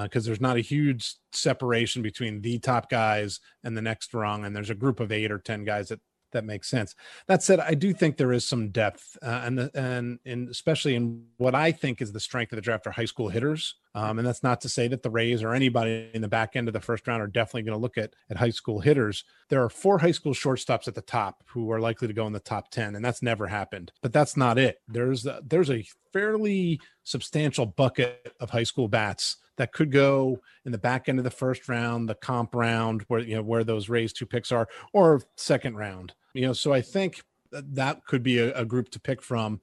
[0.02, 4.44] because uh, there's not a huge separation between the top guys and the next rung,
[4.44, 6.00] and there's a group of eight or ten guys that
[6.32, 6.94] that makes sense.
[7.28, 11.24] That said, I do think there is some depth, uh, and and and especially in
[11.38, 13.74] what I think is the strength of the draft are high school hitters.
[13.94, 16.68] Um, and that's not to say that the Rays or anybody in the back end
[16.68, 19.24] of the first round are definitely going to look at at high school hitters.
[19.48, 22.34] There are four high school shortstops at the top who are likely to go in
[22.34, 23.92] the top ten, and that's never happened.
[24.02, 24.80] But that's not it.
[24.86, 30.72] There's a, there's a fairly substantial bucket of high school bats that could go in
[30.72, 33.88] the back end of the first round, the comp round, where you know where those
[33.88, 36.14] Rays two picks are, or second round.
[36.34, 39.60] You know, so I think that could be a, a group to pick from.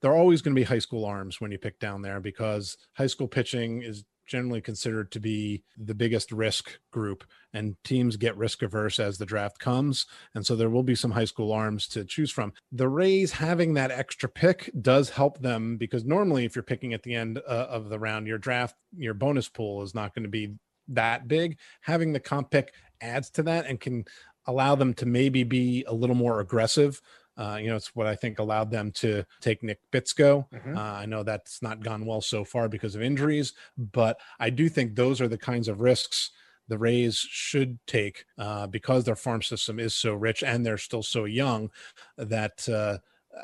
[0.00, 2.76] There are always going to be high school arms when you pick down there because
[2.94, 8.36] high school pitching is generally considered to be the biggest risk group and teams get
[8.36, 11.86] risk averse as the draft comes and so there will be some high school arms
[11.88, 12.52] to choose from.
[12.70, 17.02] The rays having that extra pick does help them because normally if you're picking at
[17.02, 20.28] the end uh, of the round your draft your bonus pool is not going to
[20.28, 20.54] be
[20.88, 21.58] that big.
[21.80, 24.04] Having the comp pick adds to that and can
[24.46, 27.00] allow them to maybe be a little more aggressive
[27.36, 30.46] uh, you know, it's what I think allowed them to take Nick Bitsko.
[30.50, 30.76] Mm-hmm.
[30.76, 34.68] Uh, I know that's not gone well so far because of injuries, but I do
[34.68, 36.30] think those are the kinds of risks
[36.68, 41.02] the Rays should take uh, because their farm system is so rich and they're still
[41.02, 41.70] so young
[42.16, 42.98] that uh,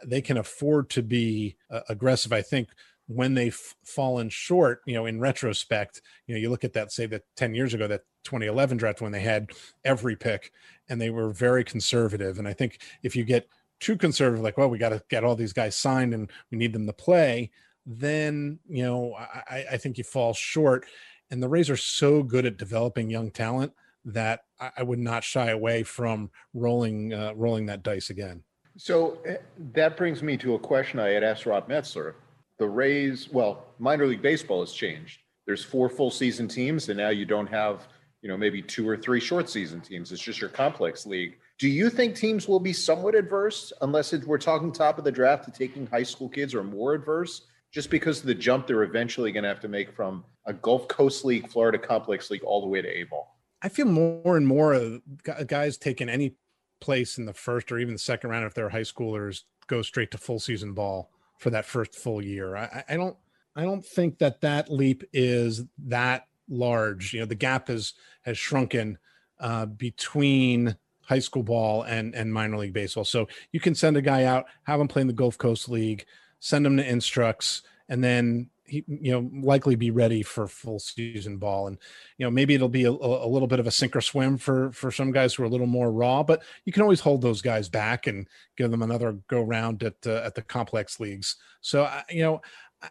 [0.07, 2.33] they can afford to be uh, aggressive.
[2.33, 2.69] I think
[3.07, 7.07] when they've fallen short, you know, in retrospect, you know, you look at that, say
[7.07, 9.51] that 10 years ago, that 2011 draft when they had
[9.85, 10.53] every pick
[10.89, 12.39] and they were very conservative.
[12.39, 13.49] And I think if you get
[13.81, 16.73] too conservative, like, well, we got to get all these guys signed and we need
[16.73, 17.51] them to play,
[17.87, 20.85] then, you know, I, I think you fall short.
[21.31, 23.73] And the Rays are so good at developing young talent
[24.05, 28.43] that I, I would not shy away from rolling uh, rolling that dice again.
[28.77, 29.37] So eh,
[29.75, 32.15] that brings me to a question I had asked Rob Metzler.
[32.59, 35.21] The Rays, well, minor league baseball has changed.
[35.47, 37.89] There's four full season teams, and now you don't have,
[38.23, 40.13] you know, maybe two or three short season teams.
[40.13, 41.39] It's just your complex league.
[41.59, 45.45] Do you think teams will be somewhat adverse, unless we're talking top of the draft,
[45.45, 47.43] to taking high school kids or more adverse,
[47.73, 50.87] just because of the jump they're eventually going to have to make from a Gulf
[50.87, 53.37] Coast League, Florida Complex League, all the way to A ball?
[53.61, 55.03] I feel more and more of
[55.49, 56.37] guys taking any
[56.81, 60.13] place in the first or even the second round if they're high schoolers go straight
[60.13, 62.57] to full season ball for that first full year.
[62.57, 63.17] I, I don't
[63.57, 67.13] I don't think that that leap is that large.
[67.13, 68.99] You know, the gap has has shrunken
[69.41, 70.77] uh, between
[71.09, 73.05] high school ball and and minor league baseball.
[73.05, 76.05] So you can send a guy out, have him play in the Gulf Coast League,
[76.39, 81.39] send him to Instructs, and then he you know likely be ready for full season
[81.39, 81.79] ball and
[82.19, 84.71] you know maybe it'll be a, a, little bit of a sink or swim for
[84.73, 87.41] for some guys who are a little more raw but you can always hold those
[87.41, 91.91] guys back and give them another go round at uh, at the complex leagues so
[92.11, 92.43] you know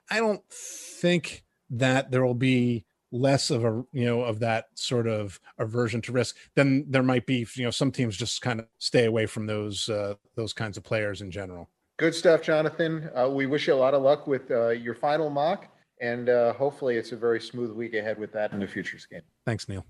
[0.09, 5.07] i don't think that there will be less of a you know of that sort
[5.07, 8.67] of aversion to risk then there might be you know some teams just kind of
[8.79, 13.09] stay away from those uh, those kinds of players in general Good stuff, Jonathan.
[13.15, 15.65] Uh, we wish you a lot of luck with uh, your final mock,
[15.99, 19.23] and uh, hopefully it's a very smooth week ahead with that in the futures game.
[19.47, 19.83] Thanks, Neil.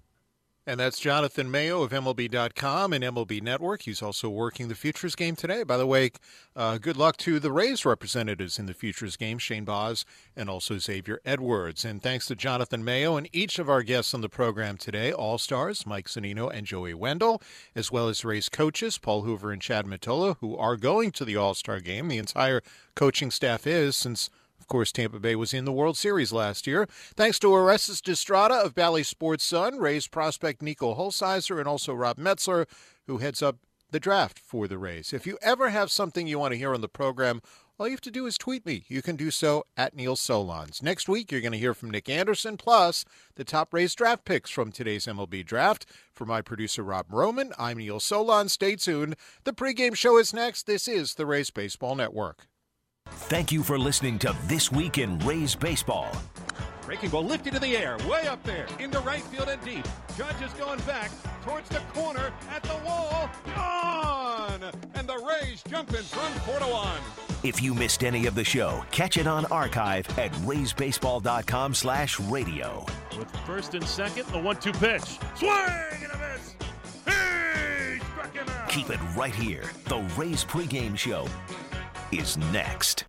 [0.67, 3.83] And that's Jonathan Mayo of MLB.com and MLB Network.
[3.83, 5.63] He's also working the Futures game today.
[5.63, 6.11] By the way,
[6.57, 10.03] uh, good luck to the Rays representatives in the Futures game, Shane Baz
[10.35, 11.85] and also Xavier Edwards.
[11.85, 15.37] And thanks to Jonathan Mayo and each of our guests on the program today, All
[15.37, 17.41] Stars, Mike Zunino and Joey Wendle,
[17.73, 21.37] as well as Rays coaches, Paul Hoover and Chad Mottola, who are going to the
[21.37, 22.09] All Star game.
[22.09, 22.61] The entire
[22.93, 26.87] coaching staff is, since of course, Tampa Bay was in the World Series last year.
[27.15, 32.17] Thanks to Orestes Destrade of Bally Sports Sun, Rays prospect Nico Hulsizer, and also Rob
[32.17, 32.65] Metzler,
[33.05, 33.57] who heads up
[33.91, 35.13] the draft for the Rays.
[35.13, 37.41] If you ever have something you want to hear on the program,
[37.79, 38.83] all you have to do is tweet me.
[38.87, 40.81] You can do so at Neil Solondz.
[40.81, 43.05] Next week, you're going to hear from Nick Anderson, plus
[43.35, 45.85] the top Rays draft picks from today's MLB draft.
[46.11, 48.49] For my producer, Rob Roman, I'm Neil Solondz.
[48.49, 49.15] Stay tuned.
[49.43, 50.65] The pregame show is next.
[50.65, 52.47] This is the Rays Baseball Network.
[53.17, 56.09] Thank you for listening to This Week in Rays Baseball.
[56.85, 59.85] Breaking ball lifted to the air, way up there, into right field and deep.
[60.17, 61.11] Judge is going back
[61.43, 64.61] towards the corner, at the wall, gone!
[64.93, 66.97] And the Rays jump in front 4 to 1.
[67.43, 72.85] If you missed any of the show, catch it on archive at raysbaseball.com slash radio.
[73.17, 75.19] With first and second, the one-two pitch.
[75.35, 76.55] Swing and a miss!
[77.03, 78.69] He struck him out!
[78.69, 79.65] Keep it right here.
[79.85, 81.27] The Rays pregame show
[82.11, 83.03] is next.